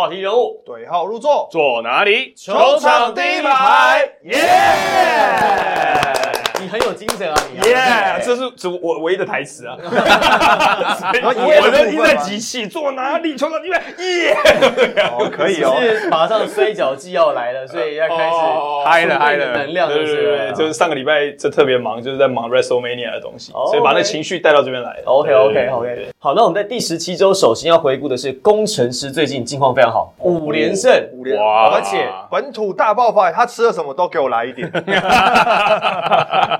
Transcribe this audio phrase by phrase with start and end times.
[0.00, 2.32] 话题人物，对号入座，坐哪里？
[2.34, 6.09] 球场第一排，耶！
[6.70, 7.76] 你很有精神啊，你耶！
[8.22, 9.76] 这是这我唯一的台词啊！
[9.82, 13.36] 我我的一在集气，坐哪里？
[13.36, 14.36] 球场第一排，耶！
[15.10, 15.74] 哦，可以哦。
[15.80, 18.36] 是马上摔跤季要来了，所以要开始
[18.84, 24.96] 嗨了嗨了，能量对对对，就是上个礼拜就特别忙，就是在忙 WrestleMania 的东西，所以把那情绪带到这边来。
[25.04, 34.70] OK OK OK，好，那我们在第十七周首先要回顾的是工程师最近近况非常好，五连胜，五连哇而且本土大爆发，他吃了什么都给我来一点。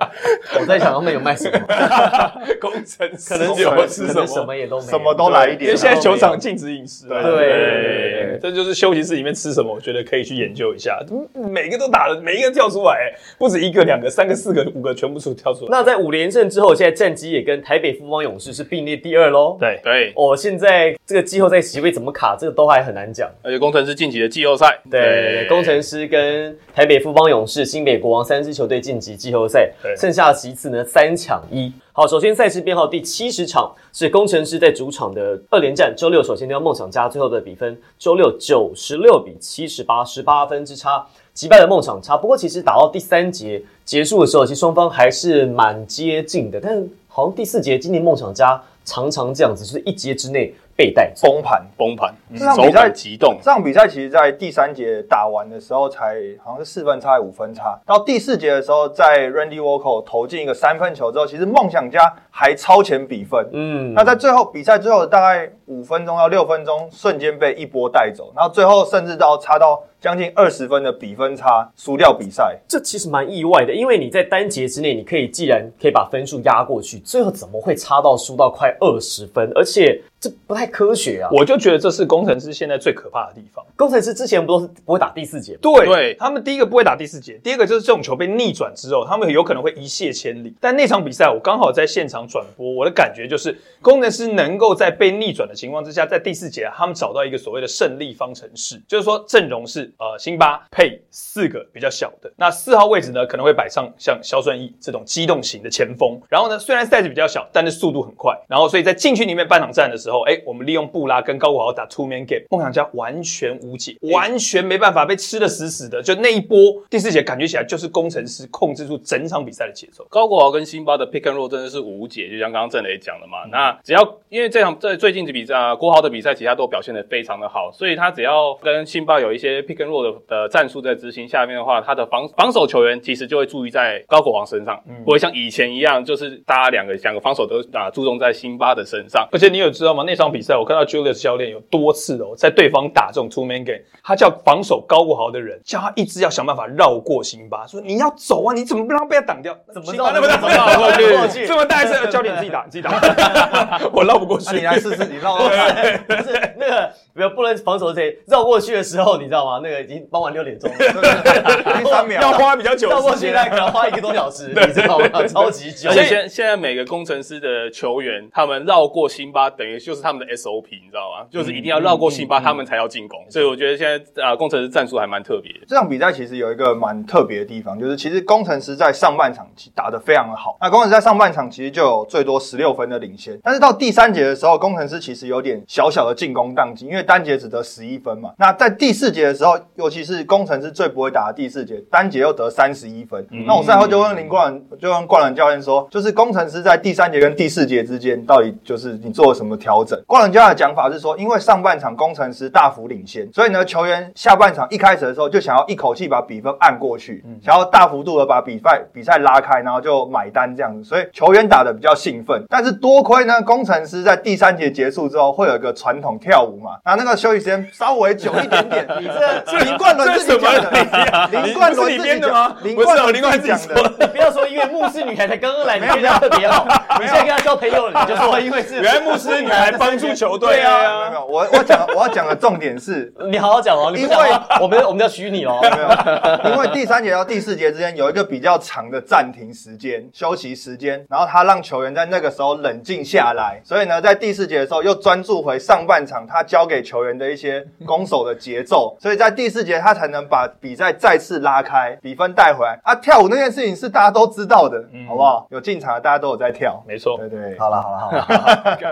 [0.59, 1.59] 我在想他们有卖什么，
[2.59, 4.45] 工程师可能有吃什可能什么？
[4.45, 10.99] 么也都没有，什么都来一点因为现在球场禁止饮食啊，对对这就是休息室里面吃什么，我觉得可以去研究一下。
[11.09, 15.69] 嗯每个都打了，每一个跳出来，不止一个、两个、三个、四个、五个，全部出跳出来。
[15.71, 19.57] 那在五连胜之后，现在战绩也跟台北富邦勇士是并列第二喽。
[19.59, 23.29] 对对，哦，现在这个季后赛席位怎么卡，这个都还很难讲。
[23.43, 31.71] 而且工程师晋级的季后赛，对，工程师跟台北富邦勇士、新北国王三支球队晋级季后赛对，剩下的席次呢三抢一。
[31.93, 42.17] 好，首先赛事编号第七十场是工程师在主场的二连战，周六首先对梦想家，最后的比分周六九十六比七十八，十八分之差击败了梦想家。
[42.17, 51.31] 不过其实打到第三节结束的时候，其实双方还是蛮接近的，但好像第四节今年梦想家常常这样子，就是一节之内被带走。
[51.31, 51.61] 崩盘。
[51.77, 57.79] 崩盘，这场比赛激动，这场比赛其实，在第三节打完的时候，才好像是四分差还是五分差。
[57.85, 63.47] 到第四节的时候，在 Randy Walker 投进一个三分球之后，其实梦想家还超前比分。
[63.51, 72.59] 嗯，那在最后比赛最后大概五分钟到六分钟，瞬间被一波带走，然后最后甚至到差到将近二十分的比分差，输掉比赛。
[72.67, 79.51] 这其实蛮意外的，因为你在单节之内，你可以既然可以把分数压过去，最后怎么会差到输到快二十分？
[79.53, 81.29] 而且这不太科学啊！
[81.31, 83.63] 我就觉得这是工程师现在最可怕的地方。
[83.75, 85.59] 工程师之前不都是不会打第四节吗？
[85.61, 90.55] 对对他们第一个不会打第四节，第二个就是这种球被逆转之后，他们有可能会一泻千里。
[90.59, 116.57] 但那场比赛我刚好在现场转播，我的感觉就是工程师能够在被逆转的情况之下，在第四节他们找到一个所谓的胜利方程式，就是说阵容是呃辛巴配四个比较小的，那四号位置呢可能会摆上像肖顺义这种机动型的前锋，然后呢虽然 size 比较小，但是速度很快，然后所以在禁区里面半场战的时候，哎，我们利用布拉跟高国豪打 two man game，梦想家完全无解，完全没办法被吃的死死的，就那一波
[116.89, 120.05] 第四节感觉起来就是工程师控制住整场比赛的节奏。
[120.09, 123.45] 高国豪跟辛巴的 pick and roll 真的是无解，就像刚刚郑磊讲的嘛。
[123.51, 139.27] 那只要因为这场在最近的比赛，啊，国豪的比赛其他都表现的非常的好，所以他只要跟辛巴有一些 pick and roll 的的战术在执行下面的话，他的防防守球员其实就会注意在高国豪身上，不会像以前一样，就是大家两个两个防守都啊注重在辛巴的身上。
[139.31, 140.03] 而且你有知道吗？
[140.05, 149.57] 那场比赛我看到 Julius 教练有多次哦，在对方打这种 two man game，他叫防守高国豪的人，叫他一直要想办法绕过辛巴，说你要走啊，你怎么不让被他挡掉？
[149.73, 154.57] 怎么辛巴那么大，怎么绕过去过去，这么大一次，教练自己打，自己打， 我绕不过那、去。
[154.61, 159.61] 你来试试，你让我不是那个，不要不能防守谁绕过去的时候，你知道吗？
[159.63, 160.77] 那个已经傍晚六点钟了，
[161.77, 163.11] 第三秒要花比较久绕过。
[163.21, 165.27] 去大概可能花一个多小时，你知道吗？
[165.27, 165.93] 超级久而。
[165.93, 171.27] 且现现在每个工程师的球员，他们绕过辛巴，等于就是他们的 SOP，你知道吗？
[171.29, 173.19] 就是一定要绕过辛巴，他们才要进攻。
[173.29, 175.59] 所以我觉得现在啊、工程师战术还蛮特别的。
[175.67, 180.57] 这场比赛其实有一个蛮特别的地方，就是其实工程师在上半场打得非常的好。
[180.61, 188.31] 那工程师在上半场其实就有最多十六分的领先，但是到第三节的时候，工程师其实有点小小的进攻宕机，因为单节只得十一分嘛。
[188.37, 193.25] 那在第四节的时候，尤其是工程师最不会打的第四节，单节又得三十一分。
[193.45, 200.01] 那我赛后就问林冠，就问冠伦教练说，就是工程师在第三节跟第四节之间，到底就是你做了什么调整？
[200.07, 212.43] 冠伦教练的讲法是说，因为上半场工程师大幅领先，所以呢，球员下半场一开始的时候就想要一口气把比分按过去，想要大幅度的把比赛比赛拉开，然后就买单这样子，所以球员打的比较兴奋。
[212.49, 218.87] 但是多亏呢，工程师在第三节结束之后会有一个传统跳舞嘛，那那个休息时间稍微久一点点。
[218.99, 219.07] 你
[219.49, 222.63] 这林冠伦自己讲的，林冠伦自己的吗讲？
[222.67, 223.93] 林冠伦林冠自己讲的。
[223.99, 226.65] 你不要说因为牧师女孩才刚刚来，你没有特别好，
[226.99, 234.15] 你现在跟他交朋友了，你就说因为是 原来牧师女孩帮助球队对啊 没有我我讲我要讲的重点是，你好好讲哦，因为，
[234.59, 235.59] 我们我们要虚你哦。
[235.61, 252.79] 没有，因为第三节到第四节之间有一个比较长的暂停时间、休息时间，然后他让球员在那个时候冷静下来，所以呢，在第四节的时候又专注回上半场他交给给球员的一些攻守的节奏，所以在第四节他才能把比赛再次拉开，比分带回来。
[252.83, 255.45] 啊，跳舞那件事情是大家都知道的，好不好？
[255.51, 257.17] 有进场的大家都有在跳，没错。
[257.17, 257.57] 对对。
[257.59, 258.21] 好了好了好了，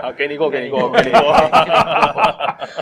[0.02, 1.20] 好， 给你过，给你过，给你过。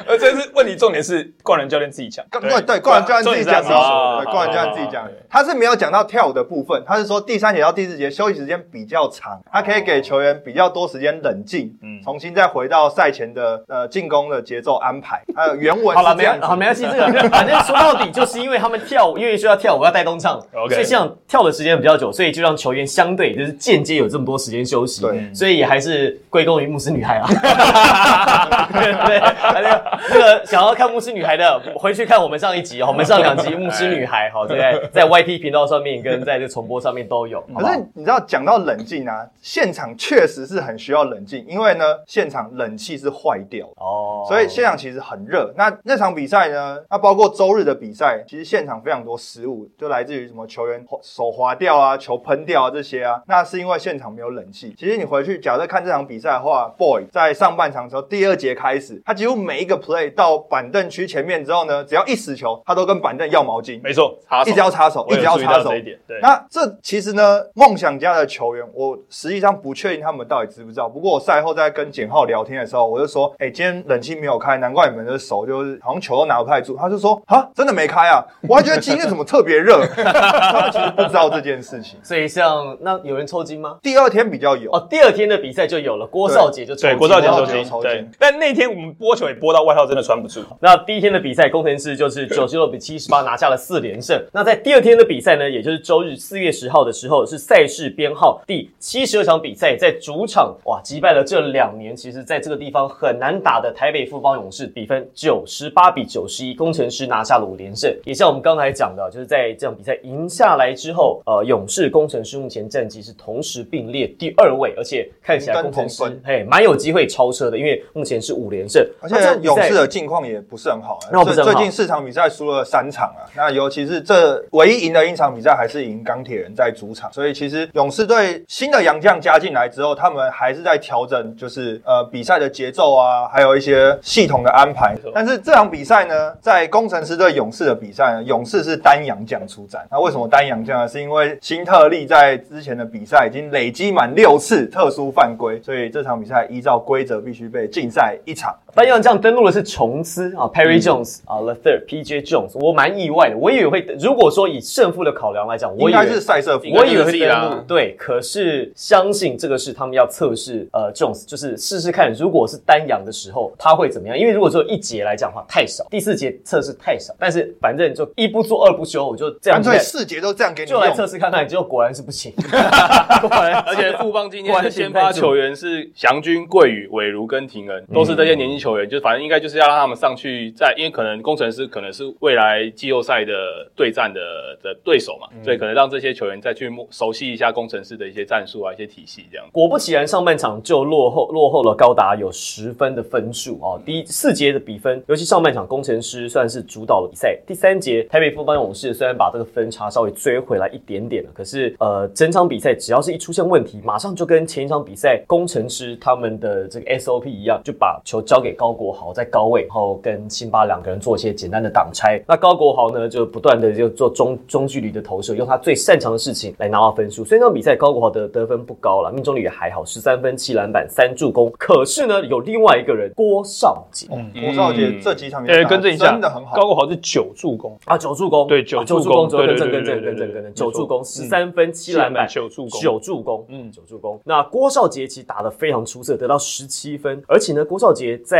[0.06, 15.22] 而这是问题，重点是冠伦教练自己讲，对对，冠伦教练自己讲的，的对，冠伦教练自己讲的，他是没有讲到跳舞的部分，他是说第三节到第四节休息时间比较长，他可以给球员比较多时间冷静，嗯，重新再回到赛前的呃进攻的节奏安排。
[15.34, 20.40] 还 有原文好了，没好没关系，这个 反正说到底就是因为他们跳舞，因为需要跳舞要带动唱
[20.70, 28.68] 所以像跳的时间比较久，所以就让球员相对就是间接有这么多时间休息，对所以也还是归功于牧师女孩啊。
[28.72, 37.40] 对对，那个那个想要看牧师女孩的，回去看我们上一集哦，我们上两集牧师女孩，好，在在 YT 频道上面跟在这重播上面都有。
[37.56, 43.66] 可是你知道，讲到冷静啊，现场确实是很需要冷静，因为呢，现场冷气是坏掉。
[43.76, 45.52] 哦，所以现场其实很热。
[45.56, 46.78] 那那场比赛呢？
[46.90, 53.20] 那包括周日的比赛，其实现场非常多失误，就来自于什么球员手滑掉啊、球喷掉啊这些啊。
[53.26, 54.74] 那是因为现场没有冷气。
[54.78, 66.18] 其实你回去假设看这场比赛的话，Boy 在上半场的时候，第二节开始，他几乎每一个 play 到板凳区前面之后呢，只要一死球，他都跟板凳要毛巾，没错，插手一直要插手，一直要插手这一点，对。
[66.20, 70.88] 那这其实呢，梦想家的球员，我实际上不确定他们到底知不知道。
[70.88, 78.24] 不过我赛后在跟简浩聊天的时候，我就说：“哎、今天冷气没有开，难怪你们的手就是好像球都拿不太住。”他就说：“啊，真的没开啊！
[78.48, 79.84] 我还觉得今天怎么特别热。
[79.96, 81.98] ”他们其实不知道这件事情。
[82.02, 83.78] 所以像那有人抽筋吗？
[83.82, 88.10] 第二天比较有，哦，第二天的比赛就有了，郭少杰就抽对，筋郭少杰抽郭少杰筋，对抽筋。
[88.18, 94.22] 但那天我们播球也播到外套真的穿不住，那第一天的比赛，工程师就是九十六比七十八拿下了四连胜。
[94.32, 107.94] 那在第二天的比赛呢，也就是周日四月十号的时候，是赛事编号第七十二场比赛，在主场哇击败了这两年其实在这个地方很难打的台北富邦勇士，比分九十八比九十一，工程师拿下了五连胜。
[108.04, 121.08] 也像我们刚才讲的，就是在这场比赛赢下来之后，呃，勇士、工程师目前战绩是同时并列第二位，而且看起来工程师同分嘿蛮有机会超车的，因为目前是五连胜，而且勇士的境况也不是很好啊。
[121.12, 123.26] 那不是很好最最近四场比赛输了三场啊。
[123.36, 134.96] 那尤其是这唯一赢的一场比赛还是赢钢铁人在主场，所以其实勇士队新的洋将加进来之后，他们还是在调整，就是呃比赛的节奏啊，还有一些系统的安排。
[135.14, 139.86] 但是这场比赛呢，在工程师对勇士的比赛呢，勇士是单阳将出战。
[139.90, 140.88] 那为什么单阳将呢？
[140.88, 148.54] 是因为辛特利在之前的比赛已经累积满六次特殊犯规，所以这场比赛依照规则必须被禁赛一场。
[148.74, 164.16] 单洋将登陆的是琼斯啊，Perry Jones 啊，The Third PJ Jones，我蛮意外的，我以为会，如果说以胜负的考量来讲，我以为应该是赛瑟夫，我以为登陆，对，可是相信这个是他们要测试呃 Jones，就是试试看，如果是单阳的时候他会怎么样？
[164.16, 170.92] 因为如果说一节来讲的话太少，第四节测试太少，但是反正就一不做二不休，我就这样子干脆四节都这样给你就来。
[170.92, 183.32] 测试看看，结果果然是不行， 果然而且富邦今天的先发球员是祥军、桂宇、伟如跟廷恩，都是这些年轻球员，就反正应该就是要让他们上去在，因为可能工程师可能是未来季后赛的
[183.76, 184.20] 对战的
[184.60, 189.46] 的对手嘛，所以可能让这些球员再去摸熟悉一下工程师的一些战术啊、一些体系这样。
[189.52, 193.80] 果不其然，上半场就落后落后了高达有十分的分数哦。
[193.86, 197.38] 第一四节的比分，尤其上半场工程师算是主导了比赛。
[197.46, 212.22] 第三节台北富邦勇士虽然把这个分差稍微追回来一点点了，可是呃整场比赛只要是一出现问题，马上就跟前一场比赛工程师他们的这个 SOP 一样，就把球交给高国豪在高位，然后跟辛巴两个人做一些简单的挡拆。
[212.26, 217.24] 那高国豪呢就不断的就做中中距离的投射，用他最擅长的事情来拿到分数。
[217.24, 221.52] 所以那场比赛高国豪的得分不高了，命中率也还好，十三分、七篮板、三助攻。
[221.58, 224.06] 可是呢，有另外一个人郭少杰。
[224.08, 226.56] 郭少杰这几场比赛呃，打得更正一下，真的很好。
[226.56, 234.20] 高国豪是九助攻，啊，九助攻，对九助攻对对更正对对对更正更正，对九助攻，十三分七篮板，九助攻九助攻，嗯，九助攻。
[234.24, 238.37] 那郭少杰其实打得非常出色，得到十七分，而且呢，郭少杰在，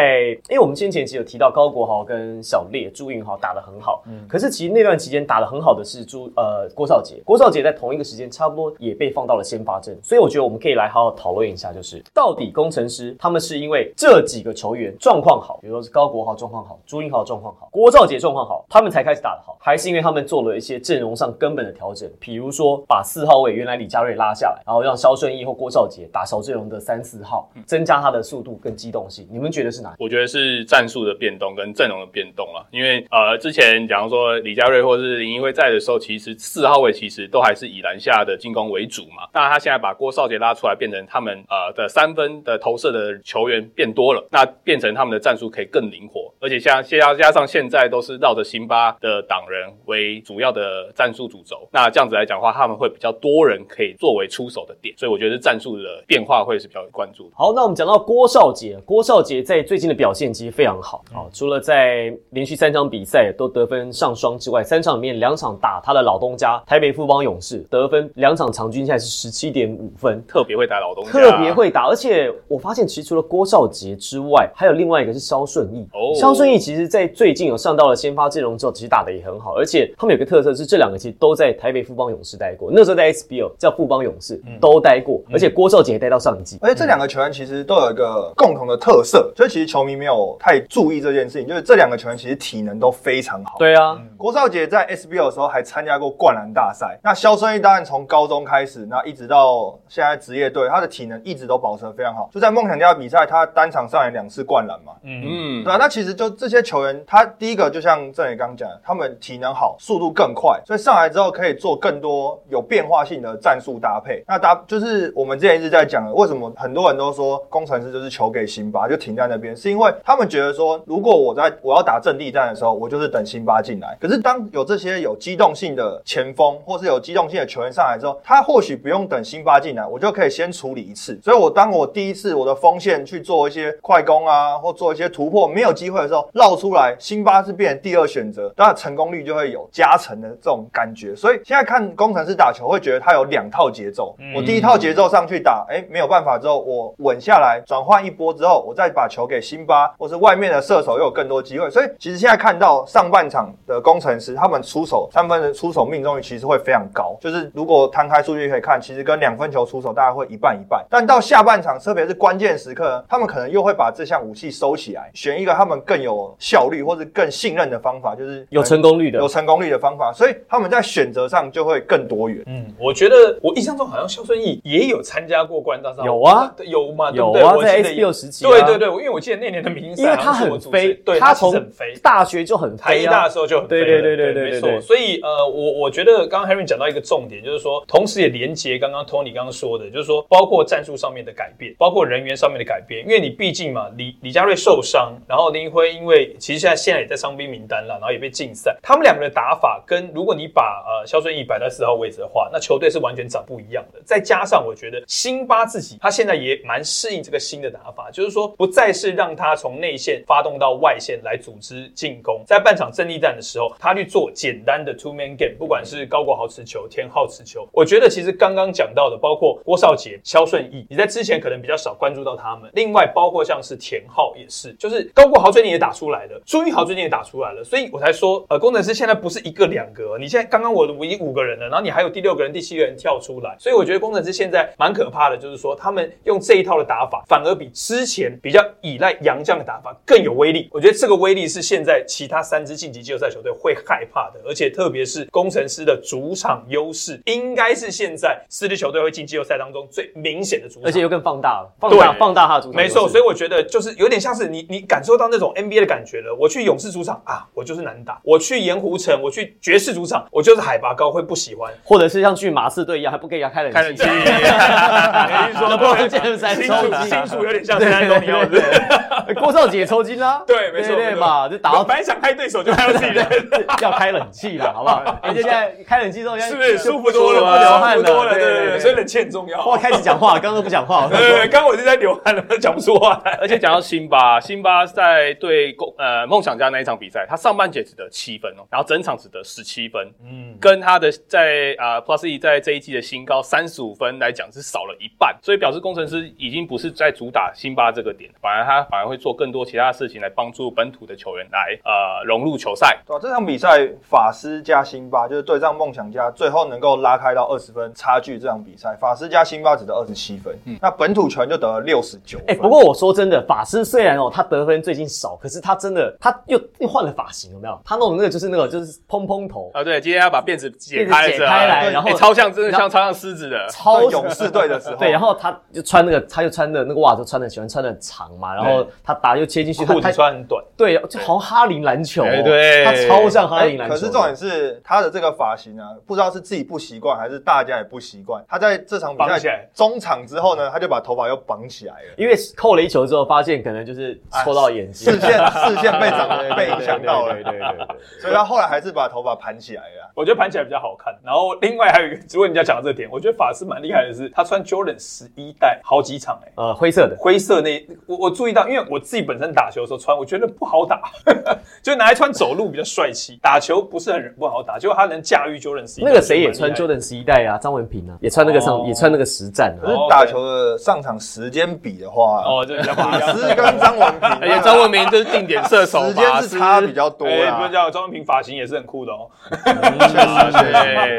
[0.49, 29.97] 因为我们先前其实有提到高国豪跟小烈朱云豪打得很好，嗯，可是其实那段期间打得很好的是朱呃郭少杰，郭少杰在同一个时间差不多也被放到了先发阵，所以我觉得我们可以来好好讨论一下，就是到底工程师他们是因为这几个球员状况好，比如说是高国豪状况好，朱云豪状况好，郭少杰状况好，他们才开始打得好，还是因为他们做了一些阵容上根本的调整，比如说把四号位原来李佳瑞拉下来，然后让肖顺义或郭少杰打小阵容的三四号，增加他的速度跟机动性，你们觉得是哪哪？
[29.99, 39.28] 我觉得是战术的变动跟阵容的变动了，因为呃，之前假如说李佳瑞或是林一辉在的时候，其实四号位其实都还是以篮下的进攻为主嘛。
[39.33, 57.30] 那，他现在把郭少杰拉出来，变成他们呃的三分的投射的球员变多了，那变成他们的战术可以更灵活，而且像加加上现在都是绕着辛巴的党人为主要的战术主轴，那这样子来讲的话，他们会比较多人可以作为出手的点，所以我觉得战术的变化会是比较关注的。
[57.37, 70.23] 好，那我们讲到郭少杰，郭少杰在最近的表现其实非常好啊、除了在连续三场比赛都得分上双之外，三场里面两场打他的老东家台北富邦勇士，得分两场场均现在是十七点五分。
[70.26, 75.87] 特别会打老东家，特别会打，而且我发现其实除了郭少杰之外，还有另外一个是肖顺义。
[75.92, 86.58] 哦肖顺义其实在最近有上到了先发阵容之后，其实打的也很好，而且他们有个特色是这两个其实都在台北富邦勇士待过，那时候在 SBL 叫富邦勇士、都待过，而且郭少杰也待到上一季。
[86.61, 93.57] 而且这两个球员其实都有一个共同的特色，所以其实球迷没有太注意这件事情，就是这两个球员其实体能都非常好。
[93.59, 96.99] 对啊，郭少杰在 SBL 的时候还参加过灌篮大赛。
[97.03, 102.31] 那肖顺义当然从高中开始，那一直到现在职业队，他的体能一直都保持得非常好。
[102.33, 105.77] 就在梦想家比赛，他单场上演两次灌篮嘛，嗯对啊。
[105.79, 114.25] 那其实就这些球员，他第一个就像郑磊刚讲的，他们体能好，速度更快，所以上来之后可以做更多有变化性的战术搭配。
[114.27, 123.97] 那搭就是我们之前一直在讲的，为什么很多人都说工程师就是球给辛巴，就停在那边，是因为他们觉得说，如果我在我要打阵地战的时候，我就是等辛巴进来。
[124.00, 131.19] 可是当有这些有机动性的前锋，或是有机动性的球员上来之后，他或许不用等辛巴进来，我就可以先处理一次。
[131.23, 141.15] 所以我当我第一次我的锋线去做一些快攻啊，或做一些突破没有机会的时候，绕出来，辛巴是变成第二选择，当然成功率就会有加成的这种感觉。
[141.17, 144.17] 所以现在看工程师打球，会觉得他有两套节奏。
[144.37, 151.71] 我第一套节奏上去打，哎，没有办法之后，我稳下来，转换一波之后，我再把球给辛巴，或是外面的射手又有更多机会。
[151.71, 160.85] 所以其实现在看到上半场的工程师，他们出手三分的出手命中率其实会非常高，就是如果摊开数据可以看，其实跟两分球出手大概会一半一半。
[160.90, 172.43] 但到下半场，特别是关键时刻，他们可能又会把这项武器收起来，选一个他们更有效率或者更信任的方法，就是有成功率的有成功率的方法，所以他们在选择上就会更多元。
[172.47, 177.11] 嗯，我觉得我印象中好像肖顺义也有参加过灌篮大赛，有啊对有吗？
[177.11, 181.95] 对有不对啊在我记得时期啊对对对，因为我记得那年的明星赛因为他很飞，对他从很飞。
[182.02, 183.30] 大学就很飞啊台艺大的。
[183.30, 184.80] 时候就很飞了对对对对对没错。
[184.80, 204.00] 所以呃，我我觉得刚刚 Henry 讲到一个重点，就是说，同时也连接刚刚 Tony 刚刚说的，就是说，包括战术上面的改变，包括人员上面的改变，因为你毕竟嘛，李李佳瑞受伤，然后林辉因为其实现在现在也在伤兵名单了，然后也被禁赛，他们两个的打法跟如果你把呃肖顺义摆在四号位置的话，那球队是完全长不一样的。
[204.04, 222.71] 再加上我觉得辛巴自己他现在也蛮适应这个新的打法，就是说不再是让他从内线发动到外线来组织进攻，在半场阵地战的时候，他去做简单的 two man game，不管是高国豪持球、田浩持球，我觉得其实刚刚讲到的，包括郭少杰、肖顺义，你在之前可能比较少关注到他们。
[222.75, 240.69] 另外，包括像是田浩也是，就是高国豪最近也打出来了，朱玉豪最近也打出来了，所以我才说，呃，工程师现在不是一个两个，你现在刚刚我已经五个人了，然后你还有第六个人、第七个人跳出来，所以我觉得工程师现在蛮可怕的，就是说他们用这一套的打法，反而比之前比较依赖洋将的打法更有威力。
[240.73, 256.35] 我觉得这个威力是现在其他三支晋级季后赛球队会害怕的，而且特别是工程师的主场优势，应该是现在四支球队会进季后赛当中最明显的主场，而且又更放大了，放大放大他的主场，没错，所以我觉得就是有点像是你你感受到那种 NBA 的感觉了。
[256.38, 261.73] 我去勇士主场啊，我就是难打；我去盐湖城，我去爵士主场，我就是海拔高，会不喜欢。
[261.85, 268.61] 或者是像去马刺队一样，还不给人家开冷气，开冷气 等于说不能健身新抽筋竹新竹有点像山东尼奥对子。
[268.61, 268.98] 对
[269.38, 273.26] 郭少杰抽筋 啦，对，没错，对对嘛，就打到本来想开对手，就开到自己人，
[273.81, 275.02] 要开冷气了，好不好？
[275.23, 277.40] 而且现在开冷气之后，是不是舒服多了？
[277.40, 279.64] 不流汗多了，了，对对对，所以冷气很重要。
[279.64, 283.33] 我，开始讲话，刚刚都不讲话，对对对，刚刚我是在流汗了，讲不出话来。
[283.40, 302.99] 而且讲到辛巴，辛巴在对公呃梦想家那一场比赛，他上半节只得七分哦，然后整场只得十七分，嗯，跟他的在啊、Plus E 在这一季的新高三十五分来讲是少了一半，所以表示工程师已经不是在主打辛巴这个点，反而他反而会做更多其他的事情来帮助本土的球员来呃融入球赛。
[303.07, 308.38] 对、啊、这场比赛法师加辛巴就是对战梦想家，最后能够拉开到二十分差距。
[308.38, 312.59] 这场比赛法师加辛巴只得二十七分，那本土球员就得了六十九哎、分。
[312.59, 317.80] 不过我说真的，法师虽然哦，他得分最近少，可是他真的，他又又换了发型，有没有？
[317.85, 323.66] 他弄的那个就是那个就是蓬蓬头，啊，对，今天要把辫子解开子解开来然后哎超像，真的像超像狮子的。
[323.68, 333.94] 超勇士队的时候，对，然后他就穿那个，他就穿的那个袜子，穿的喜欢穿的长嘛，然后后他打又切进去，他裤子他穿很短，对，就好像哈林篮球、哦，哎对他超像哈林篮球。
[333.94, 338.44] 可是重点是他的这个发型啊，不知道是自己不习惯还是大家也不习惯。
[338.49, 342.14] 他在这场比赛中场之后呢，他就把头发又绑起来了。
[342.16, 348.20] 因为扣了一球之后，发现可能就是戳到眼睛，视线视线被长 对对对被影响到了对，对对对对对。
[348.20, 350.11] 所以他后来还是把头发盘起来了。
[350.14, 351.14] 我觉得盘起来比较好看。
[351.25, 361.01] 然后另外还有一个，如果你要讲到这点，我觉得法师蛮厉害的是，他穿 Jordan 十一代好几场、欸，呃，灰色的，灰色那我我注意到，因为我自己本身打球的时候穿，我觉得不好打，
[361.83, 366.11] 就拿来穿走路比较帅气，打球不是很不好打，结果他能驾驭 Jordan 十一代。
[366.11, 369.85] 那个谁也穿 Jordan 十一代啊，张文平啊，也穿那个上，哦也穿那个实战啊。
[369.85, 377.79] 可是打球的上场时间比的话，哦，对比较跟张文平，而 且张文平就是定点射手，时间是差比较多哎，不是啦这。
[377.79, 379.29] 样，张文平发型也是很酷的哦。
[379.49, 381.19] 法对，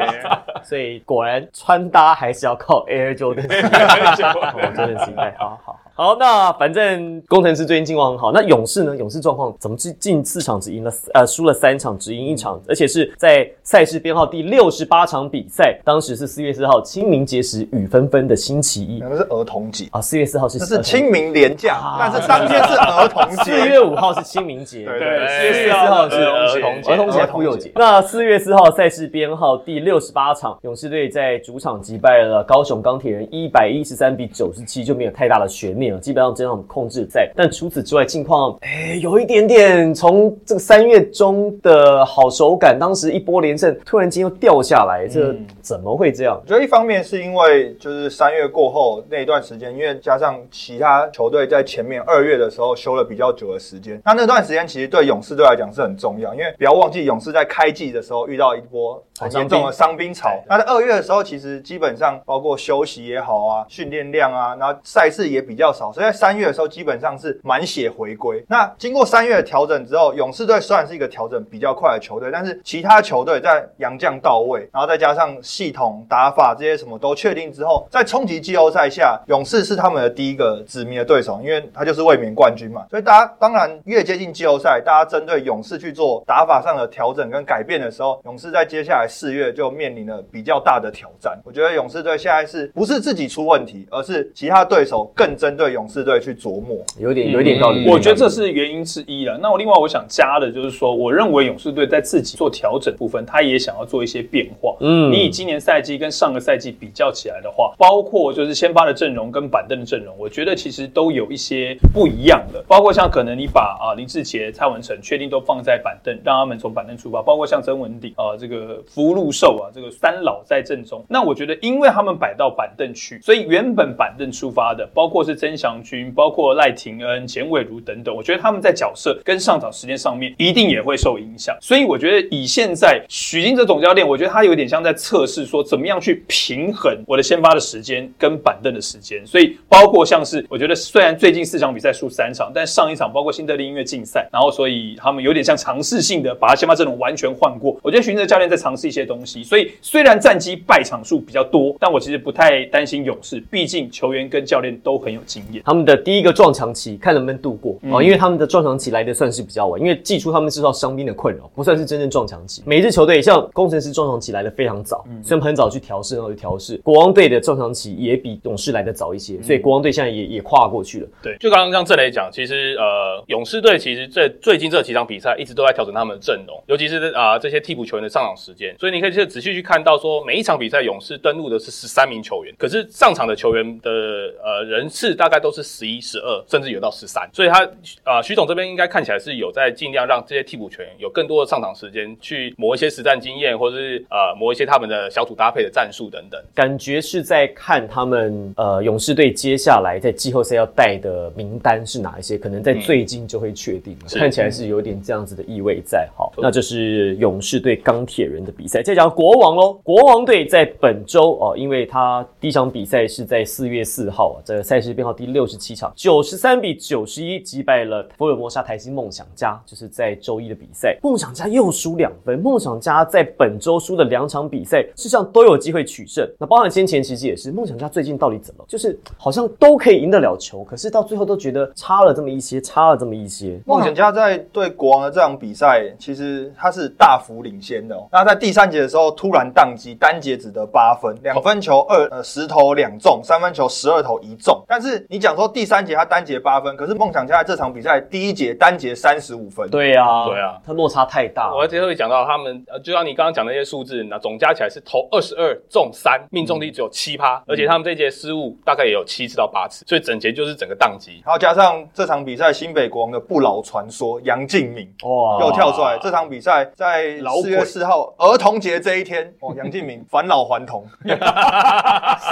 [0.62, 3.84] 所以果然穿搭还是要靠 Air Jordan 十一代。
[3.86, 5.80] 哦，Jordan 十一代，好好好。
[5.94, 8.30] 好，那反正工程师最近近况很好。
[8.32, 8.94] 那勇士呢？
[8.94, 23.36] 勇士状况怎么近近四场只赢了呃输了三场，只赢一场，而且是在赛事编号第六十八场比赛，当时是四月四号清明节时雨纷纷的星期一那是儿童节，啊，四月四号是那是清明连假，但是当天是儿童节。
[23.42, 27.72] 四月五号是清明节，对对，四四月四号是儿童节，儿童节、妇幼节。
[27.74, 37.34] 那四月四号赛事编号第六十八场，勇士队在主场击败了高雄钢铁人一百一十三比九十七，就没有太大的悬念了，基本上这场控制赛。
[37.36, 46.40] 但除此之外，近况哎有一点点从这个三月中的好手感，当时一波连胜，突然间又掉下来，这怎么会这样？
[46.42, 60.30] 我觉得一方面是因为就是三月过后那一段时间，因为加上其他球队在前面二月的时候休了比较久的时间，那那段时间其实对勇士队来讲是很重要，因为不要忘记勇士在开季的时候遇到一波很严重的伤兵潮。
[60.48, 68.44] 那在二月的时候，其实基本上包括休息也好啊，训练量啊，然后赛事也比较少，所以在三月的时候基本上是满血回归。
[68.48, 82.86] 那经过三月的调整之后，勇士队虽然是一个调整比较快的球队，但是其他球队在洋将到位，然后再加上系统打法这些什么都确定之后，在冲击季后赛下，勇士是他们的第一个指名的对手，因为他就是卫冕冠军嘛。
[82.90, 91.38] 所以大家当然越接近季后赛，大家针对勇士去做打法上的调整跟改变的时候，勇士在接下来四月就面临了比较大的挑战。
[91.44, 96.78] 我觉得勇士队现在是不是自己出问题，而是其他对手更针对勇士队去琢磨。
[97.00, 97.88] 有点有点道理。
[97.88, 99.38] 我觉得这是原因之一了。
[99.38, 104.76] 那我另外我想加的就是说，我认为勇士队在自己做调整部分，他也想要做一些变化。
[104.80, 112.62] 嗯你以今年赛季跟上个赛季比较起来的话，包括就是先发的阵容跟板凳的阵容，我觉得其实都有一些不一样的。
[112.68, 121.04] 包括像可能你把啊林志杰、蔡文成确定都放在板凳，让他们从板凳出发，包括像曾文鼎啊这个福禄寿啊这个三老在阵中。
[121.08, 131.56] 那我觉得因为他们摆到板凳去，所以原本板凳出发的，包括是曾祥军、包括赖廷恩、简伟如等等，我觉得他们在角色跟上场时间上面一定也会受影响。
[131.60, 139.24] 所以我觉得以现在许金哲总教练，我觉得他有点像在测试说怎么样去平衡我的先发的时间跟板凳的时间。
[139.26, 147.78] 所以包括像是我觉得虽然最近四场比赛输三场，但上一场包括新德里音乐竞赛，然后所以他们有点像尝试性的把他先发阵容完全换过。
[147.82, 155.62] 我觉得许金哲教练在尝试一些东西，所以虽然战绩败场数比较多，但我其实不太担心勇士，毕竟球员跟教练都很有经验。
[155.64, 162.62] 他们的第一个撞墙期，看能不能度过啊哦，因为他们的撞墙期来的算是比较晚，因为季初他们受到伤兵的困扰，不算是真正撞墙期。
[162.64, 166.76] 每一支球队像工程师撞墙期来的非常早，嗯所以他们很早去调试，然后去调试。
[166.78, 171.08] 国王队的撞墙期也比勇士来的早一些，所以国王队现在也也跨过去了。
[171.22, 178.74] 对，就刚刚像郑磊讲，其实呃，勇士队其实这最近这几场比赛一直都在调整他们的阵容，尤其是啊、这些替补球员的上场时间。
[178.78, 187.28] 所以你可以去仔细去看到说，每一场比赛勇士登陆的是十三名球员，可是上场的球员的呃人次大概都是十一、十二，甚至有到十三。
[187.32, 187.64] 所以他
[188.04, 196.40] 啊、徐总这边应该看起来是有在尽量让这些替补球员有更多的上场时间，去磨一些实战经验，或者是呃磨一些他们的小组搭配的战术等等。
[196.54, 204.08] 感觉是在看他们呃勇士队接下来在季后赛要带的名单是哪一些，可能在最近就会确定了。
[204.08, 206.08] 是看起来是有点这样子的意味在。
[206.16, 208.82] 好，那这是勇士对钢铁人的比赛。
[208.82, 222.38] 再讲国王喽，国王队在本周哦，因为他第一场比赛是在四月四号啊，这个赛事编号第六十七场，九十三比九十一击败了福尔摩沙台新梦想家，就是在周一的比赛，梦想家又输两分。
[222.38, 226.28] 梦想家在本周输的两场比赛，事实上都有机会取胜。
[226.38, 233.60] 那包含先前其实也是，梦想家最近到底怎么，就是好像都可以赢得了球，可是到最后都觉得差了这么一些，差了这么一些。
[233.66, 244.60] 梦想家在对国王的这场比赛，其实他是大幅领先的、那在第三节的时候突然宕机，单节只得八分，两分球二呃十投两中，三分球十二投一中。
[244.66, 249.68] 但是你讲说第三节他单节八分，可是梦想家在这场比赛第一节单节三十五分。
[249.68, 251.54] 对啊，对啊，他落差太大。
[251.54, 261.20] 我最后会讲到他们，呃，就像你刚刚讲那些数字，那总加起来是投二十二中三，命中率只有七趴，而且他们这节失误大概也有七次到八次，所以整节就是整个宕机。
[261.26, 270.86] 然后加上这场比赛新北国王的不老传说杨敬敏哇又跳出来，这场比赛在四月四号儿童节这一天，哦，杨敬敏返老还童，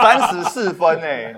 [0.00, 1.34] 三十四分哎，